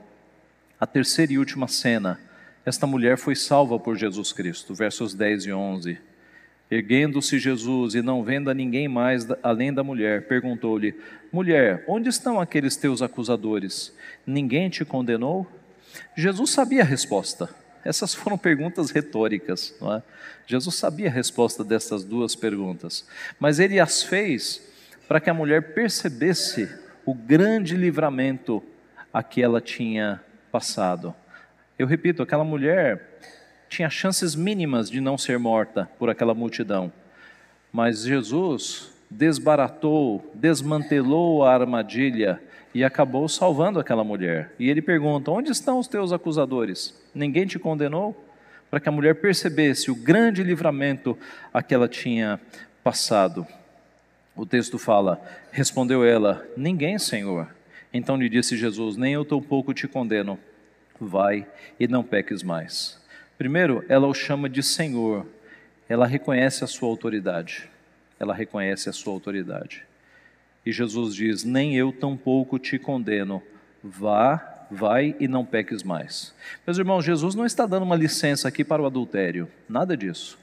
A 0.81 0.87
terceira 0.87 1.33
e 1.33 1.39
última 1.39 1.67
cena, 1.67 2.19
esta 2.65 2.87
mulher 2.87 3.19
foi 3.19 3.35
salva 3.35 3.79
por 3.79 3.97
Jesus 3.97 4.33
Cristo, 4.33 4.73
versos 4.73 5.15
10 5.15 5.47
e 5.47 5.53
11. 5.53 5.99
Erguendo-se 6.71 7.39
Jesus 7.39 7.95
e 7.95 8.01
não 8.01 8.23
vendo 8.23 8.49
a 8.49 8.55
ninguém 8.55 8.89
mais 8.89 9.27
além 9.43 9.73
da 9.73 9.85
mulher, 9.85 10.27
perguntou-lhe: 10.27 10.95
Mulher, 11.33 11.85
onde 11.87 12.09
estão 12.09 12.41
aqueles 12.41 12.75
teus 12.75 13.03
acusadores? 13.03 13.93
Ninguém 14.27 14.71
te 14.71 14.85
condenou? 14.85 15.47
Jesus 16.17 16.51
sabia 16.51 16.83
a 16.83 16.87
resposta. 16.87 17.64
Essas 17.85 18.15
foram 18.15 18.39
perguntas 18.39 18.91
retóricas. 18.91 19.75
Não 19.81 19.95
é? 19.95 20.03
Jesus 20.47 20.75
sabia 20.75 21.09
a 21.09 21.13
resposta 21.13 21.63
dessas 21.63 22.05
duas 22.05 22.35
perguntas, 22.35 23.07
mas 23.39 23.59
ele 23.59 23.79
as 23.79 24.03
fez 24.03 24.63
para 25.07 25.21
que 25.21 25.31
a 25.31 25.35
mulher 25.35 25.75
percebesse 25.75 26.69
o 27.05 27.15
grande 27.15 27.77
livramento 27.77 28.63
a 29.13 29.23
que 29.23 29.43
ela 29.43 29.61
tinha 29.61 30.21
passado. 30.51 31.15
Eu 31.79 31.87
repito, 31.87 32.23
aquela 32.23 32.45
mulher 32.45 33.21
tinha 33.69 33.91
chances 33.91 34.35
mínimas 34.35 34.89
de 34.91 35.01
não 35.01 35.19
ser 35.19 35.39
morta 35.39 35.89
por 35.99 36.09
aquela 36.09 36.35
multidão, 36.35 36.93
Mas 37.73 38.03
Jesus 38.03 38.93
desbaratou, 39.11 40.31
desmantelou 40.33 41.45
a 41.45 41.53
armadilha 41.53 42.41
e 42.73 42.85
acabou 42.85 43.29
salvando 43.29 43.81
aquela 43.81 44.05
mulher. 44.05 44.53
E 44.59 44.71
ele 44.71 44.81
pergunta: 44.81 45.31
Onde 45.31 45.51
estão 45.51 45.81
os 45.81 45.89
teus 45.89 46.13
acusadores? 46.13 46.95
Ninguém 47.15 47.47
te 47.47 47.59
condenou? 47.59 48.15
Para 48.71 48.81
que 48.81 48.89
a 48.89 48.93
mulher 48.93 49.15
percebesse 49.15 49.91
o 49.91 49.95
grande 49.95 50.43
livramento 50.43 51.17
a 51.53 51.63
que 51.63 51.75
ela 51.75 51.87
tinha 51.87 52.41
passado. 52.83 53.47
O 54.35 54.45
texto 54.45 54.79
fala: 54.79 55.23
Respondeu 55.53 56.05
ela: 56.05 56.45
Ninguém, 56.57 56.99
Senhor. 56.99 57.49
Então 57.93 58.17
lhe 58.17 58.29
disse 58.29 58.57
Jesus: 58.57 58.97
Nem 58.97 59.15
eu 59.15 59.25
tampouco 59.25 59.73
te 59.73 59.87
condeno. 59.87 60.39
Vai 60.99 61.47
e 61.79 61.87
não 61.87 62.03
peques 62.03 62.43
mais. 62.43 63.01
Primeiro, 63.39 63.85
ela 63.89 64.07
o 64.07 64.15
chama 64.15 64.49
de 64.49 64.63
Senhor. 64.63 65.27
Ela 65.89 66.07
reconhece 66.07 66.65
a 66.65 66.67
sua 66.67 66.89
autoridade. 66.89 67.69
Ela 68.19 68.35
reconhece 68.35 68.89
a 68.89 68.93
sua 68.93 69.13
autoridade. 69.13 69.85
E 70.67 70.73
Jesus 70.73 71.15
diz: 71.15 71.45
Nem 71.45 71.77
eu 71.77 71.93
tampouco 71.93 72.59
te 72.59 72.79
condeno. 72.79 73.43
Vá, 73.83 74.54
vai 74.71 75.15
e 75.19 75.29
não 75.29 75.45
peques 75.45 75.83
mais. 75.83 76.35
Meus 76.67 76.79
irmãos, 76.79 77.05
Jesus 77.05 77.35
não 77.35 77.47
está 77.47 77.67
dando 77.67 77.83
uma 77.83 77.97
licença 77.97 78.49
aqui 78.49 78.65
para 78.65 78.83
o 78.83 78.87
adultério. 78.87 79.49
Nada 79.69 79.97
disso. 79.97 80.39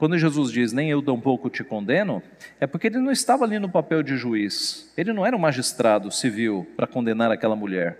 Quando 0.00 0.16
Jesus 0.16 0.50
diz, 0.50 0.72
nem 0.72 0.90
eu 0.90 1.02
tampouco 1.02 1.50
te 1.50 1.62
condeno, 1.62 2.22
é 2.58 2.66
porque 2.66 2.86
ele 2.86 2.98
não 2.98 3.12
estava 3.12 3.44
ali 3.44 3.58
no 3.58 3.68
papel 3.68 4.02
de 4.02 4.16
juiz. 4.16 4.90
Ele 4.96 5.12
não 5.12 5.26
era 5.26 5.36
um 5.36 5.38
magistrado 5.38 6.10
civil 6.10 6.66
para 6.74 6.86
condenar 6.86 7.30
aquela 7.30 7.54
mulher. 7.54 7.98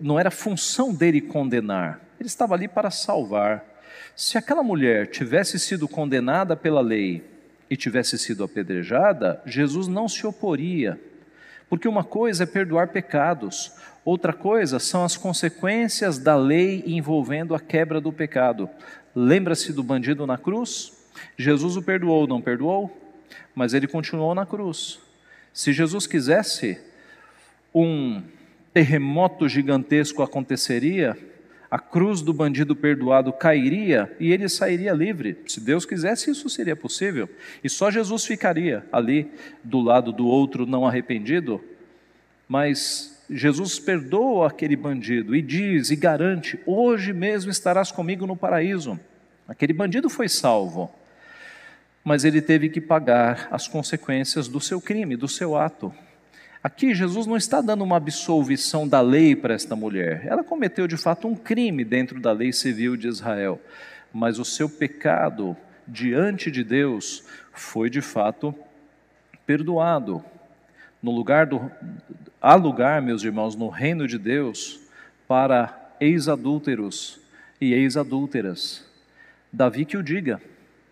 Não 0.00 0.18
era 0.18 0.30
função 0.30 0.94
dele 0.94 1.20
condenar. 1.20 2.00
Ele 2.18 2.26
estava 2.26 2.54
ali 2.54 2.66
para 2.66 2.90
salvar. 2.90 3.62
Se 4.16 4.38
aquela 4.38 4.62
mulher 4.62 5.08
tivesse 5.08 5.58
sido 5.58 5.86
condenada 5.86 6.56
pela 6.56 6.80
lei 6.80 7.22
e 7.68 7.76
tivesse 7.76 8.16
sido 8.16 8.42
apedrejada, 8.42 9.42
Jesus 9.44 9.88
não 9.88 10.08
se 10.08 10.26
oporia. 10.26 10.98
Porque 11.68 11.86
uma 11.86 12.04
coisa 12.04 12.44
é 12.44 12.46
perdoar 12.46 12.88
pecados, 12.88 13.72
outra 14.04 14.32
coisa 14.32 14.78
são 14.78 15.04
as 15.04 15.16
consequências 15.16 16.18
da 16.18 16.34
lei 16.34 16.82
envolvendo 16.86 17.54
a 17.54 17.60
quebra 17.60 18.00
do 18.00 18.12
pecado. 18.12 18.68
Lembra-se 19.14 19.72
do 19.72 19.82
bandido 19.82 20.26
na 20.26 20.38
cruz? 20.38 20.92
Jesus 21.36 21.76
o 21.76 21.82
perdoou, 21.82 22.26
não 22.26 22.40
perdoou? 22.40 22.96
Mas 23.54 23.74
ele 23.74 23.86
continuou 23.86 24.34
na 24.34 24.46
cruz. 24.46 24.98
Se 25.52 25.72
Jesus 25.72 26.06
quisesse, 26.06 26.78
um 27.74 28.22
terremoto 28.72 29.48
gigantesco 29.48 30.22
aconteceria, 30.22 31.18
a 31.70 31.78
cruz 31.78 32.22
do 32.22 32.32
bandido 32.32 32.74
perdoado 32.74 33.32
cairia 33.32 34.14
e 34.18 34.32
ele 34.32 34.48
sairia 34.48 34.92
livre. 34.92 35.36
Se 35.46 35.60
Deus 35.60 35.84
quisesse, 35.84 36.30
isso 36.30 36.48
seria 36.48 36.74
possível. 36.74 37.28
E 37.62 37.68
só 37.68 37.90
Jesus 37.90 38.24
ficaria 38.24 38.86
ali 38.90 39.30
do 39.62 39.80
lado 39.80 40.10
do 40.10 40.26
outro 40.26 40.64
não 40.64 40.86
arrependido. 40.86 41.62
Mas 42.48 43.22
Jesus 43.30 43.78
perdoa 43.78 44.48
aquele 44.48 44.76
bandido 44.76 45.36
e 45.36 45.42
diz 45.42 45.90
e 45.90 45.96
garante: 45.96 46.58
hoje 46.64 47.12
mesmo 47.12 47.50
estarás 47.50 47.92
comigo 47.92 48.26
no 48.26 48.36
paraíso. 48.36 48.98
Aquele 49.46 49.74
bandido 49.74 50.08
foi 50.08 50.28
salvo, 50.28 50.90
mas 52.02 52.24
ele 52.24 52.40
teve 52.40 52.70
que 52.70 52.80
pagar 52.80 53.48
as 53.50 53.68
consequências 53.68 54.48
do 54.48 54.60
seu 54.60 54.80
crime, 54.80 55.16
do 55.16 55.28
seu 55.28 55.56
ato. 55.56 55.92
Aqui 56.62 56.92
Jesus 56.92 57.26
não 57.26 57.36
está 57.36 57.60
dando 57.60 57.84
uma 57.84 57.96
absolvição 57.96 58.86
da 58.86 59.00
lei 59.00 59.36
para 59.36 59.54
esta 59.54 59.76
mulher. 59.76 60.26
Ela 60.26 60.42
cometeu 60.42 60.88
de 60.88 60.96
fato 60.96 61.28
um 61.28 61.36
crime 61.36 61.84
dentro 61.84 62.20
da 62.20 62.32
lei 62.32 62.52
civil 62.52 62.96
de 62.96 63.06
Israel, 63.06 63.60
mas 64.12 64.38
o 64.38 64.44
seu 64.44 64.68
pecado 64.68 65.56
diante 65.86 66.50
de 66.50 66.64
Deus 66.64 67.24
foi 67.52 67.88
de 67.88 68.00
fato 68.00 68.54
perdoado. 69.46 70.22
No 71.02 71.12
lugar 71.12 71.46
do 71.46 71.70
há 72.40 72.54
lugar, 72.54 73.00
meus 73.00 73.22
irmãos, 73.22 73.54
no 73.54 73.68
reino 73.68 74.06
de 74.06 74.18
Deus 74.18 74.80
para 75.26 75.94
ex-adúlteros 76.00 77.20
e 77.60 77.72
ex-adúlteras. 77.72 78.84
Davi 79.52 79.84
que 79.84 79.96
o 79.96 80.02
diga. 80.02 80.40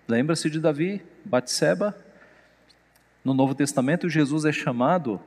Lembra-se 0.08 0.48
de 0.48 0.60
Davi, 0.60 1.02
Batseba? 1.24 1.96
No 3.24 3.34
Novo 3.34 3.54
Testamento, 3.54 4.08
Jesus 4.08 4.44
é 4.44 4.52
chamado, 4.52 5.20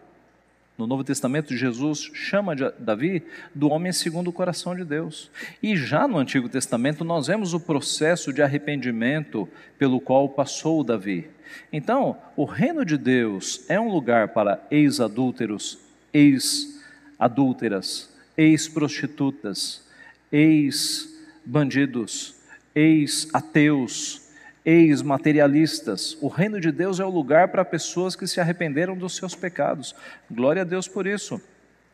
no 0.80 0.88
Novo 0.88 1.04
Testamento, 1.04 1.58
Jesus 1.58 2.10
chama 2.14 2.56
Davi 2.56 3.22
do 3.54 3.68
homem 3.68 3.92
segundo 3.92 4.30
o 4.30 4.34
coração 4.34 4.74
de 4.74 4.86
Deus. 4.86 5.30
E 5.62 5.76
já 5.76 6.08
no 6.08 6.18
Antigo 6.18 6.48
Testamento, 6.48 7.04
nós 7.04 7.28
vemos 7.28 7.54
o 7.54 7.60
processo 7.60 8.32
de 8.32 8.42
arrependimento 8.42 9.46
pelo 9.78 10.00
qual 10.00 10.30
passou 10.30 10.82
Davi. 10.82 11.28
Então, 11.74 12.16
o 12.34 12.46
reino 12.46 12.86
de 12.86 12.98
Deus 12.98 13.66
é 13.68 13.78
um 13.78 13.92
lugar 13.92 14.30
para 14.30 14.66
ex-adúlteros, 14.72 15.80
ex-adúlteras, 16.14 18.10
ex-prostitutas, 18.38 19.86
ex-bandidos, 20.32 22.36
ex-ateus, 22.74 24.29
ex-materialistas. 24.66 26.18
O 26.22 26.28
reino 26.28 26.60
de 26.60 26.72
Deus 26.72 27.00
é 27.00 27.06
o 27.06 27.10
lugar 27.10 27.50
para 27.50 27.64
pessoas 27.66 28.16
que 28.16 28.28
se 28.28 28.40
arrependeram 28.40 28.98
dos 28.98 29.16
seus 29.16 29.36
pecados. 29.36 29.96
Glória 30.30 30.62
a 30.62 30.66
Deus 30.66 30.88
por 30.88 31.08
isso. 31.08 31.42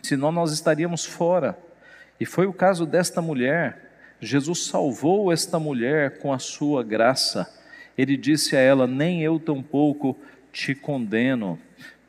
Senão 0.02 0.32
nós 0.32 0.52
estaríamos 0.52 1.06
fora. 1.06 1.58
E 2.20 2.26
foi 2.26 2.46
o 2.46 2.54
caso 2.54 2.86
desta 2.86 3.22
mulher. 3.22 3.92
Jesus 4.20 4.66
salvou 4.66 5.32
esta 5.32 5.60
mulher 5.60 6.20
com 6.20 6.32
a 6.32 6.40
sua 6.40 6.84
graça. 6.84 7.52
Ele 7.98 8.18
disse 8.18 8.56
a 8.56 8.60
ela: 8.60 8.88
Nem 8.88 9.22
eu 9.22 9.40
tampouco 9.40 10.18
te 10.52 10.74
condeno. 10.74 11.60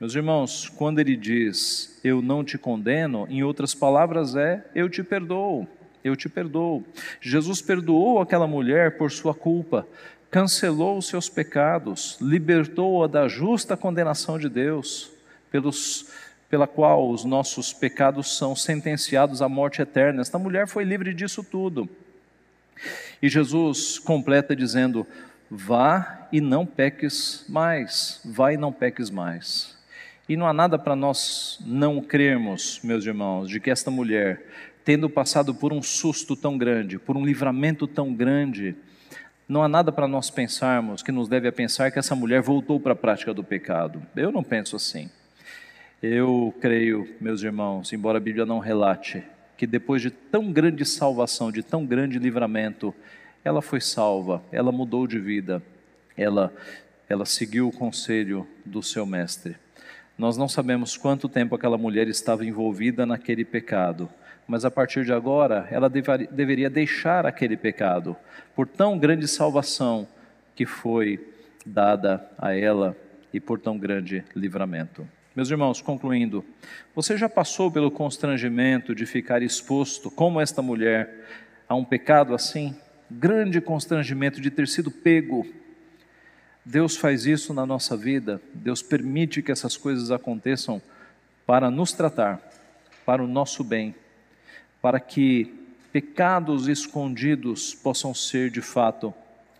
Meus 0.01 0.15
irmãos, 0.15 0.69
quando 0.69 0.99
ele 0.99 1.17
diz 1.17 1.99
eu 2.05 2.21
não 2.21 2.45
te 2.45 2.59
condeno, 2.59 3.27
em 3.29 3.43
outras 3.43 3.75
palavras 3.75 4.37
é 4.37 4.65
eu 4.75 4.89
te 4.89 5.03
perdoo 5.03 5.67
eu 6.07 6.17
te 6.17 6.29
perdoo. 6.29 6.85
Jesus 7.21 7.61
perdoou 7.61 8.21
aquela 8.21 8.47
mulher 8.47 8.97
por 8.97 9.11
sua 9.11 9.35
culpa, 9.35 9.87
cancelou 10.31 10.99
os 10.99 11.07
seus 11.07 11.29
pecados, 11.29 12.19
libertou-a 12.21 13.07
da 13.07 13.29
justa 13.29 13.77
condenação 13.77 14.39
de 14.39 14.49
Deus, 14.49 15.11
pelos, 15.51 16.07
pela 16.51 16.67
qual 16.67 17.11
os 17.11 17.25
nossos 17.25 17.73
pecados 17.73 18.37
são 18.37 18.55
sentenciados 18.55 19.41
à 19.41 19.49
morte 19.49 19.81
eterna. 19.81 20.21
Esta 20.21 20.39
mulher 20.39 20.69
foi 20.69 20.85
livre 20.85 21.15
disso 21.15 21.43
tudo. 21.43 21.89
E 23.23 23.29
Jesus 23.29 23.99
completa 23.99 24.55
dizendo: 24.55 25.07
Vá 25.51 26.29
e 26.33 26.41
não 26.41 26.67
peques 26.67 27.45
mais, 27.49 28.21
vá 28.25 28.53
e 28.53 28.57
não 28.57 28.73
peques 28.73 29.11
mais. 29.11 29.77
E 30.29 30.37
não 30.37 30.47
há 30.47 30.53
nada 30.53 30.77
para 30.77 30.97
nós 30.97 31.59
não 31.65 32.01
crermos, 32.01 32.81
meus 32.83 33.07
irmãos, 33.07 33.49
de 33.49 33.61
que 33.61 33.71
esta 33.71 33.91
mulher 33.91 34.43
tendo 34.85 35.11
passado 35.11 35.53
por 35.53 35.73
um 35.73 35.83
susto 35.83 36.37
tão 36.37 36.57
grande, 36.57 36.97
por 36.97 37.17
um 37.17 37.25
livramento 37.25 37.89
tão 37.89 38.15
grande, 38.15 38.77
não 39.49 39.63
há 39.63 39.69
nada 39.69 39.93
para 39.93 40.09
nós 40.09 40.29
pensarmos 40.29 41.03
que 41.03 41.13
nos 41.13 41.29
deve 41.29 41.47
a 41.47 41.53
pensar 41.53 41.91
que 41.91 41.99
essa 41.99 42.17
mulher 42.17 42.43
voltou 42.43 42.81
para 42.81 42.93
a 42.93 42.97
prática 42.97 43.33
do 43.33 43.45
pecado. 43.45 44.03
Eu 44.17 44.33
não 44.33 44.43
penso 44.43 44.75
assim. 44.75 45.09
Eu 46.03 46.53
creio, 46.61 47.15
meus 47.21 47.43
irmãos, 47.43 47.93
embora 47.93 48.19
a 48.19 48.21
Bíblia 48.21 48.45
não 48.45 48.59
relate, 48.59 49.23
que 49.57 49.67
depois 49.67 50.03
de 50.03 50.11
tão 50.11 50.53
grande 50.53 50.85
salvação, 50.85 51.53
de 51.53 51.63
tão 51.63 51.87
grande 51.87 52.19
livramento, 52.19 52.95
ela 53.45 53.63
foi 53.63 53.81
salva, 53.81 54.43
ela 54.51 54.73
mudou 54.73 55.07
de 55.07 55.19
vida, 55.19 55.63
ela, 56.17 56.53
ela 57.09 57.25
seguiu 57.25 57.69
o 57.69 57.73
conselho 57.73 58.47
do 58.65 58.83
seu 58.83 59.07
mestre. 59.07 59.57
Nós 60.19 60.37
não 60.37 60.49
sabemos 60.49 60.97
quanto 60.97 61.29
tempo 61.29 61.55
aquela 61.55 61.79
mulher 61.79 62.09
estava 62.09 62.45
envolvida 62.45 63.07
naquele 63.07 63.45
pecado, 63.45 64.09
mas 64.47 64.65
a 64.65 64.71
partir 64.71 65.05
de 65.05 65.13
agora 65.13 65.67
ela 65.71 65.89
deveria 65.89 66.71
deixar 66.71 67.27
aquele 67.27 67.57
pecado, 67.57 68.17
por 68.55 68.67
tão 68.67 68.99
grande 68.99 69.27
salvação 69.27 70.07
que 70.55 70.65
foi 70.65 71.35
dada 71.65 72.29
a 72.39 72.55
ela 72.55 72.97
e 73.33 73.41
por 73.41 73.61
tão 73.61 73.77
grande 73.77 74.25
livramento. 74.35 75.07
Meus 75.35 75.51
irmãos, 75.51 75.83
concluindo, 75.83 76.45
você 76.95 77.17
já 77.17 77.29
passou 77.29 77.71
pelo 77.71 77.91
constrangimento 77.91 78.95
de 78.95 79.05
ficar 79.05 79.43
exposto, 79.43 80.11
como 80.11 80.41
esta 80.41 80.63
mulher, 80.63 81.27
a 81.69 81.75
um 81.75 81.85
pecado 81.85 82.35
assim? 82.35 82.75
Grande 83.11 83.61
constrangimento 83.61 84.41
de 84.41 84.51
ter 84.51 84.67
sido 84.67 84.91
pego. 84.91 85.47
Deus 86.65 86.97
faz 86.97 87.27
isso 87.27 87.53
na 87.53 87.67
nossa 87.67 87.97
vida, 87.97 88.41
Deus 88.55 88.83
permite 88.83 89.43
que 89.43 89.53
essas 89.53 89.77
coisas 89.77 90.11
aconteçam 90.11 90.81
para 91.47 91.71
nos 91.71 91.93
tratar, 91.93 92.41
para 93.05 93.23
o 93.23 93.27
nosso 93.27 93.63
bem 93.63 93.95
para 94.87 95.01
que 95.01 95.53
pecados 95.93 96.69
escondidos 96.69 97.75
possam 97.75 98.15
ser 98.15 98.53
de 98.53 98.61
fato 98.61 99.13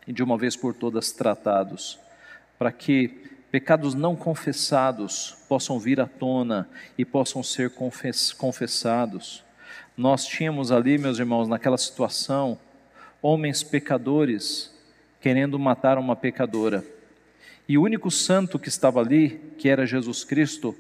e 0.07 0.13
de 0.13 0.23
uma 0.23 0.39
vez 0.39 0.55
por 0.55 0.73
todas 0.73 1.11
tratados, 1.11 1.99
para 2.57 2.71
que 2.71 3.09
pecados 3.51 3.93
não 3.93 4.15
confessados 4.15 5.37
possam 5.49 5.81
vir 5.81 6.01
à 6.01 6.07
tona 6.07 6.69
e 6.97 7.05
possam 7.05 7.43
ser 7.43 7.71
confess 7.71 8.33
confessados. 8.33 9.43
Nós 9.97 10.25
tínhamos 10.25 10.71
ali, 10.71 10.97
meus 10.97 11.19
irmãos, 11.19 11.49
naquela 11.49 11.77
situação, 11.77 12.57
homens 13.21 13.65
pecadores 13.65 14.73
querendo 15.21 15.59
matar 15.59 15.99
uma 15.99 16.15
pecadora. 16.15 16.85
E 17.69 17.77
o 17.77 17.83
único 17.83 18.13
santo 18.13 18.61
que 18.61 18.69
estava 18.69 19.01
ali, 19.01 19.41
que 19.59 19.69
era 19.69 19.85
Jesus 19.85 20.23
Cristo, 20.23 20.73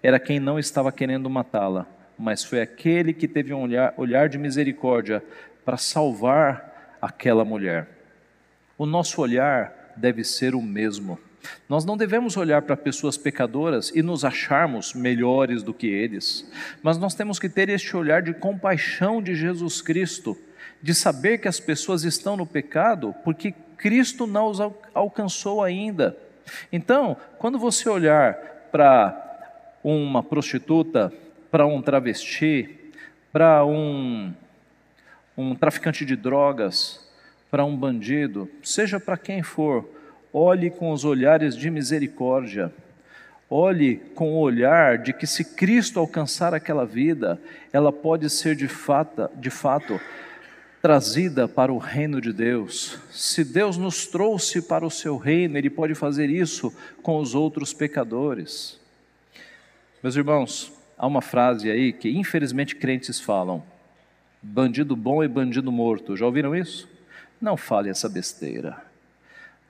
era 0.00 0.20
quem 0.20 0.38
não 0.38 0.60
estava 0.60 0.92
querendo 0.92 1.28
matá-la, 1.28 1.88
mas 2.20 2.44
foi 2.44 2.60
aquele 2.60 3.14
que 3.14 3.26
teve 3.26 3.54
um 3.54 3.62
olhar, 3.62 3.94
olhar 3.96 4.28
de 4.28 4.36
misericórdia 4.36 5.24
para 5.64 5.78
salvar 5.78 6.98
aquela 7.00 7.46
mulher. 7.46 7.88
O 8.76 8.84
nosso 8.84 9.22
olhar 9.22 9.94
deve 9.96 10.22
ser 10.22 10.54
o 10.54 10.60
mesmo. 10.60 11.18
Nós 11.66 11.86
não 11.86 11.96
devemos 11.96 12.36
olhar 12.36 12.60
para 12.60 12.76
pessoas 12.76 13.16
pecadoras 13.16 13.90
e 13.94 14.02
nos 14.02 14.22
acharmos 14.22 14.92
melhores 14.92 15.62
do 15.62 15.72
que 15.72 15.86
eles, 15.86 16.46
mas 16.82 16.98
nós 16.98 17.14
temos 17.14 17.38
que 17.38 17.48
ter 17.48 17.70
este 17.70 17.96
olhar 17.96 18.20
de 18.20 18.34
compaixão 18.34 19.22
de 19.22 19.34
Jesus 19.34 19.80
Cristo, 19.80 20.36
de 20.82 20.92
saber 20.92 21.38
que 21.38 21.48
as 21.48 21.58
pessoas 21.58 22.04
estão 22.04 22.36
no 22.36 22.46
pecado 22.46 23.14
porque 23.24 23.54
Cristo 23.78 24.26
não 24.26 24.48
os 24.48 24.58
alcançou 24.92 25.64
ainda. 25.64 26.18
Então, 26.70 27.16
quando 27.38 27.58
você 27.58 27.88
olhar 27.88 28.34
para 28.70 29.78
uma 29.82 30.22
prostituta, 30.22 31.10
para 31.50 31.66
um 31.66 31.82
travesti, 31.82 32.78
para 33.32 33.64
um, 33.64 34.32
um 35.36 35.54
traficante 35.54 36.04
de 36.04 36.16
drogas, 36.16 37.08
para 37.50 37.64
um 37.64 37.76
bandido, 37.76 38.48
seja 38.62 39.00
para 39.00 39.16
quem 39.16 39.42
for, 39.42 39.88
olhe 40.32 40.70
com 40.70 40.92
os 40.92 41.04
olhares 41.04 41.56
de 41.56 41.70
misericórdia. 41.70 42.72
Olhe 43.52 43.96
com 44.14 44.34
o 44.34 44.38
olhar 44.38 44.98
de 44.98 45.12
que 45.12 45.26
se 45.26 45.44
Cristo 45.44 45.98
alcançar 45.98 46.54
aquela 46.54 46.86
vida, 46.86 47.36
ela 47.72 47.92
pode 47.92 48.30
ser 48.30 48.54
de 48.54 48.68
fato, 48.68 49.28
de 49.34 49.50
fato 49.50 50.00
trazida 50.80 51.48
para 51.48 51.72
o 51.72 51.78
reino 51.78 52.20
de 52.20 52.32
Deus. 52.32 52.96
Se 53.10 53.42
Deus 53.42 53.76
nos 53.76 54.06
trouxe 54.06 54.62
para 54.62 54.86
o 54.86 54.90
seu 54.90 55.16
reino, 55.16 55.58
Ele 55.58 55.68
pode 55.68 55.96
fazer 55.96 56.30
isso 56.30 56.72
com 57.02 57.18
os 57.18 57.34
outros 57.34 57.72
pecadores. 57.72 58.78
Meus 60.00 60.14
irmãos, 60.14 60.72
há 61.00 61.06
uma 61.06 61.22
frase 61.22 61.70
aí 61.70 61.94
que 61.94 62.10
infelizmente 62.10 62.76
crentes 62.76 63.18
falam: 63.18 63.62
bandido 64.42 64.94
bom 64.94 65.24
e 65.24 65.28
bandido 65.28 65.72
morto. 65.72 66.14
Já 66.14 66.26
ouviram 66.26 66.54
isso? 66.54 66.86
Não 67.40 67.56
fale 67.56 67.88
essa 67.88 68.08
besteira. 68.08 68.76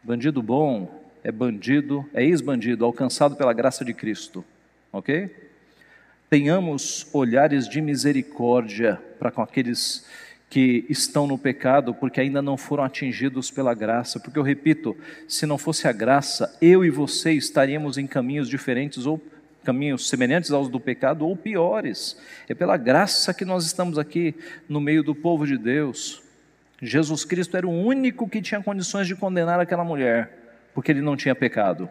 Bandido 0.02 0.42
bom 0.42 1.00
é 1.22 1.30
bandido, 1.30 2.04
é 2.12 2.24
ex-bandido, 2.24 2.84
alcançado 2.84 3.36
pela 3.36 3.52
graça 3.52 3.84
de 3.84 3.94
Cristo. 3.94 4.44
Ok? 4.92 5.30
Tenhamos 6.28 7.06
olhares 7.12 7.68
de 7.68 7.80
misericórdia 7.80 9.00
para 9.18 9.30
com 9.30 9.42
aqueles 9.42 10.06
que 10.48 10.84
estão 10.88 11.28
no 11.28 11.38
pecado 11.38 11.94
porque 11.94 12.20
ainda 12.20 12.42
não 12.42 12.56
foram 12.56 12.82
atingidos 12.82 13.50
pela 13.52 13.74
graça. 13.74 14.18
Porque 14.18 14.38
eu 14.38 14.42
repito, 14.42 14.96
se 15.28 15.46
não 15.46 15.58
fosse 15.58 15.86
a 15.86 15.92
graça, 15.92 16.56
eu 16.60 16.84
e 16.84 16.90
você 16.90 17.32
estaríamos 17.32 17.98
em 17.98 18.06
caminhos 18.06 18.48
diferentes 18.48 19.06
ou 19.06 19.20
caminhos 19.64 20.09
semelhantes 20.09 20.51
aos 20.51 20.68
do 20.68 20.81
pecado 20.81 21.27
ou 21.27 21.37
piores. 21.37 22.16
É 22.49 22.55
pela 22.55 22.77
graça 22.77 23.35
que 23.35 23.44
nós 23.44 23.64
estamos 23.64 23.99
aqui 23.99 24.35
no 24.68 24.81
meio 24.81 25.03
do 25.03 25.14
povo 25.14 25.46
de 25.46 25.59
Deus. 25.59 26.23
Jesus 26.83 27.25
Cristo 27.25 27.57
era 27.57 27.66
o 27.66 27.70
único 27.70 28.29
que 28.29 28.40
tinha 28.40 28.62
condições 28.62 29.07
de 29.07 29.14
condenar 29.14 29.61
aquela 29.61 29.85
mulher, 29.85 30.38
porque 30.75 30.90
ele 30.90 31.03
não 31.03 31.16
tinha 31.16 31.35
pecado. 31.35 31.88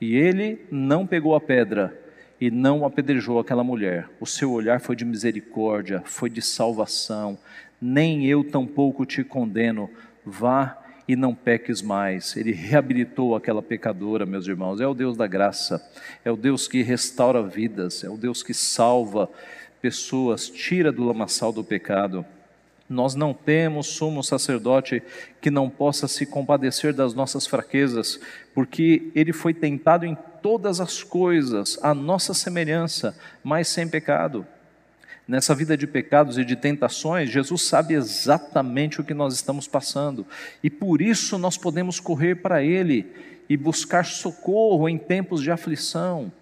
E 0.00 0.16
ele 0.16 0.64
não 0.70 1.06
pegou 1.06 1.34
a 1.34 1.40
pedra 1.40 1.98
e 2.40 2.50
não 2.50 2.86
apedrejou 2.86 3.38
aquela 3.38 3.62
mulher. 3.62 4.08
O 4.18 4.26
seu 4.26 4.50
olhar 4.52 4.80
foi 4.80 4.96
de 4.96 5.04
misericórdia, 5.04 6.02
foi 6.06 6.30
de 6.30 6.40
salvação. 6.40 7.38
Nem 7.80 8.26
eu 8.26 8.42
tampouco 8.42 9.04
te 9.04 9.22
condeno. 9.22 9.90
Vá 10.24 10.79
e 11.10 11.16
não 11.16 11.34
peques 11.34 11.82
mais. 11.82 12.36
Ele 12.36 12.52
reabilitou 12.52 13.34
aquela 13.34 13.60
pecadora, 13.60 14.24
meus 14.24 14.46
irmãos. 14.46 14.80
É 14.80 14.86
o 14.86 14.94
Deus 14.94 15.16
da 15.16 15.26
graça, 15.26 15.84
é 16.24 16.30
o 16.30 16.36
Deus 16.36 16.68
que 16.68 16.82
restaura 16.82 17.42
vidas, 17.42 18.04
é 18.04 18.08
o 18.08 18.16
Deus 18.16 18.44
que 18.44 18.54
salva 18.54 19.28
pessoas, 19.82 20.48
tira 20.48 20.92
do 20.92 21.02
lamaçal 21.02 21.52
do 21.52 21.64
pecado. 21.64 22.24
Nós 22.88 23.16
não 23.16 23.34
temos 23.34 23.88
sumo 23.88 24.22
sacerdote 24.22 25.02
que 25.40 25.50
não 25.50 25.68
possa 25.68 26.06
se 26.06 26.24
compadecer 26.24 26.94
das 26.94 27.12
nossas 27.12 27.44
fraquezas, 27.44 28.20
porque 28.54 29.10
ele 29.12 29.32
foi 29.32 29.52
tentado 29.52 30.06
em 30.06 30.16
todas 30.40 30.80
as 30.80 31.02
coisas, 31.02 31.76
a 31.82 31.92
nossa 31.92 32.32
semelhança, 32.32 33.18
mas 33.42 33.66
sem 33.66 33.88
pecado 33.88 34.46
nessa 35.30 35.54
vida 35.54 35.76
de 35.76 35.86
pecados 35.86 36.38
e 36.38 36.44
de 36.44 36.56
tentações, 36.56 37.30
Jesus 37.30 37.62
sabe 37.62 37.94
exatamente 37.94 39.00
o 39.00 39.04
que 39.04 39.14
nós 39.14 39.32
estamos 39.32 39.68
passando. 39.68 40.26
E 40.60 40.68
por 40.68 41.00
isso 41.00 41.38
nós 41.38 41.56
podemos 41.56 42.00
correr 42.00 42.34
para 42.34 42.64
Ele 42.64 43.06
e 43.48 43.56
buscar 43.56 44.04
socorro 44.04 44.88
em 44.88 44.98
tempos 44.98 45.40
de 45.40 45.52
aflição. 45.52 46.32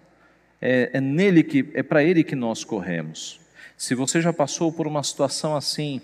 É, 0.59 0.89
é 0.93 0.99
nele 0.99 1.43
que 1.43 1.69
é 1.75 1.83
para 1.83 2.03
Ele 2.03 2.23
que 2.23 2.35
nós 2.35 2.63
corremos. 2.63 3.39
Se 3.77 3.93
você 3.93 4.21
já 4.21 4.33
passou 4.33 4.71
por 4.71 4.87
uma 4.87 5.03
situação 5.03 5.55
assim, 5.55 6.01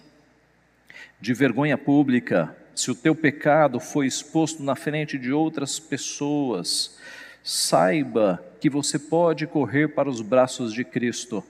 de 1.19 1.33
vergonha 1.33 1.79
pública, 1.79 2.55
se 2.75 2.91
o 2.91 2.95
teu 2.95 3.15
pecado 3.15 3.79
foi 3.79 4.05
exposto 4.05 4.61
na 4.61 4.75
frente 4.75 5.17
de 5.17 5.31
outras 5.31 5.79
pessoas, 5.79 6.99
saiba 7.43 8.45
que 8.61 8.69
você 8.69 8.99
pode 8.99 9.47
correr 9.47 9.87
para 9.87 10.07
os 10.07 10.21
braços 10.21 10.71
de 10.71 10.83
Cristo 10.83 11.43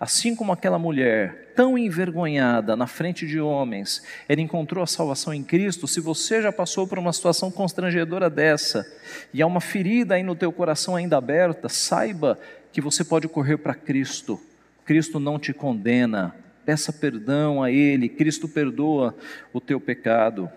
Assim 0.00 0.36
como 0.36 0.52
aquela 0.52 0.78
mulher, 0.78 1.52
tão 1.56 1.76
envergonhada 1.76 2.76
na 2.76 2.86
frente 2.86 3.26
de 3.26 3.40
homens, 3.40 4.00
ela 4.28 4.40
encontrou 4.40 4.84
a 4.84 4.86
salvação 4.86 5.34
em 5.34 5.42
Cristo, 5.42 5.88
se 5.88 6.00
você 6.00 6.40
já 6.40 6.52
passou 6.52 6.86
por 6.86 7.00
uma 7.00 7.12
situação 7.12 7.50
constrangedora 7.50 8.30
dessa, 8.30 8.86
e 9.34 9.42
há 9.42 9.46
uma 9.46 9.60
ferida 9.60 10.14
aí 10.14 10.22
no 10.22 10.36
teu 10.36 10.52
coração 10.52 10.94
ainda 10.94 11.16
aberta, 11.16 11.68
saiba 11.68 12.38
que 12.72 12.80
você 12.80 13.02
pode 13.02 13.26
correr 13.26 13.56
para 13.56 13.74
Cristo. 13.74 14.40
Cristo 14.84 15.18
não 15.18 15.36
te 15.36 15.52
condena. 15.52 16.32
Peça 16.64 16.92
perdão 16.92 17.60
a 17.60 17.72
Ele, 17.72 18.08
Cristo 18.08 18.46
perdoa 18.46 19.16
o 19.52 19.60
teu 19.60 19.80
pecado. 19.80 20.48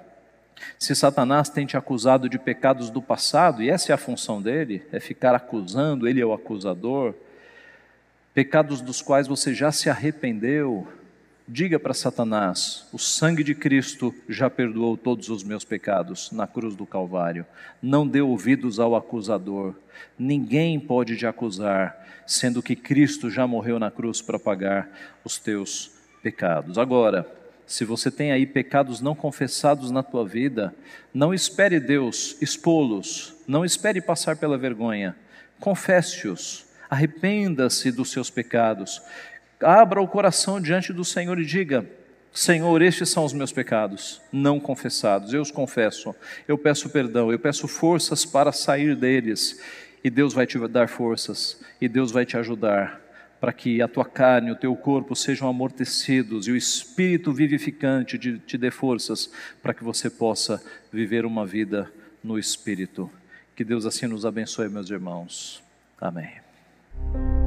Se 0.78 0.94
Satanás 0.94 1.50
tem 1.50 1.66
te 1.66 1.76
acusado 1.76 2.30
de 2.30 2.38
pecados 2.38 2.92
do 2.92 3.02
passado, 3.02 3.64
e 3.64 3.72
essa 3.72 3.92
é 3.92 3.96
a 3.96 3.98
função 3.98 4.40
dele, 4.40 4.86
é 4.92 5.00
ficar 5.00 5.34
acusando, 5.34 6.08
ele 6.08 6.22
é 6.22 6.26
o 6.26 6.34
acusador, 6.34 7.16
pecados 8.34 8.82
dos 8.82 9.02
quais 9.02 9.28
você 9.28 9.54
já 9.54 9.72
se 9.72 9.90
arrependeu, 9.90 10.88
diga 11.48 11.80
para 11.80 11.94
Satanás: 11.94 12.88
o 12.92 12.98
sangue 12.98 13.44
de 13.44 13.54
Cristo 13.54 14.14
já 14.28 14.50
perdoou 14.50 14.96
todos 14.96 15.30
os 15.30 15.44
meus 15.44 15.64
pecados 15.64 16.32
na 16.32 16.48
cruz 16.48 16.76
do 16.76 16.86
Calvário. 16.86 17.46
Não 17.82 18.08
dê 18.08 18.22
ouvidos 18.22 18.80
ao 18.80 18.96
acusador. 18.96 19.76
Ninguém 20.18 20.80
pode 20.80 21.18
te 21.18 21.26
acusar, 21.26 22.24
sendo 22.26 22.64
que 22.64 22.76
Cristo 22.76 23.30
já 23.30 23.46
morreu 23.46 23.78
na 23.80 23.92
cruz 23.92 24.22
para 24.22 24.40
pagar 24.40 24.90
os 25.24 25.38
teus 25.38 25.92
pecados. 26.24 26.78
Agora, 26.78 27.28
se 27.66 27.86
você 27.86 28.10
tem 28.12 28.32
aí 28.32 28.46
pecados 28.46 29.02
não 29.02 29.16
confessados 29.16 29.92
na 29.92 30.04
tua 30.04 30.26
vida, 30.26 30.74
não 31.14 31.34
espere 31.34 31.80
Deus 31.80 32.36
expô-los, 32.42 33.34
não 33.48 33.64
espere 33.64 34.02
passar 34.02 34.36
pela 34.38 34.58
vergonha, 34.58 35.16
confesse-os 35.60 36.71
arrependa-se 36.92 37.90
dos 37.90 38.12
seus 38.12 38.30
pecados, 38.30 39.02
abra 39.62 40.02
o 40.02 40.08
coração 40.08 40.60
diante 40.60 40.92
do 40.92 41.06
Senhor 41.06 41.40
e 41.40 41.46
diga: 41.46 41.90
Senhor, 42.34 42.82
estes 42.82 43.10
são 43.10 43.24
os 43.24 43.32
meus 43.32 43.54
pecados 43.54 44.22
não 44.32 44.60
confessados, 44.60 45.34
eu 45.34 45.42
os 45.42 45.50
confesso, 45.50 46.14
eu 46.46 46.58
peço 46.58 46.90
perdão, 46.90 47.32
eu 47.32 47.40
peço 47.40 47.66
forças 47.68 48.26
para 48.26 48.52
sair 48.52 48.94
deles, 48.94 49.62
e 50.04 50.10
Deus 50.10 50.34
vai 50.34 50.46
te 50.46 50.60
dar 50.68 50.90
forças, 50.90 51.62
e 51.80 51.88
Deus 51.88 52.12
vai 52.12 52.26
te 52.26 52.36
ajudar 52.36 53.00
para 53.40 53.54
que 53.54 53.82
a 53.82 53.88
tua 53.88 54.06
carne 54.06 54.52
o 54.52 54.56
teu 54.56 54.76
corpo 54.76 55.16
sejam 55.16 55.50
amortecidos 55.50 56.48
e 56.48 56.52
o 56.52 56.56
Espírito 56.56 57.34
vivificante 57.34 58.20
te, 58.20 58.38
te 58.38 58.56
dê 58.56 58.70
forças 58.70 59.32
para 59.64 59.74
que 59.74 59.84
você 59.84 60.12
possa 60.12 60.64
viver 60.94 61.26
uma 61.26 61.44
vida 61.44 61.92
no 62.24 62.38
Espírito. 62.38 63.10
Que 63.56 63.64
Deus 63.64 63.88
assim 63.88 64.06
nos 64.06 64.28
abençoe, 64.28 64.70
meus 64.70 64.92
irmãos. 64.92 65.64
Amém. 66.00 66.41
thank 67.14 67.16
you 67.16 67.41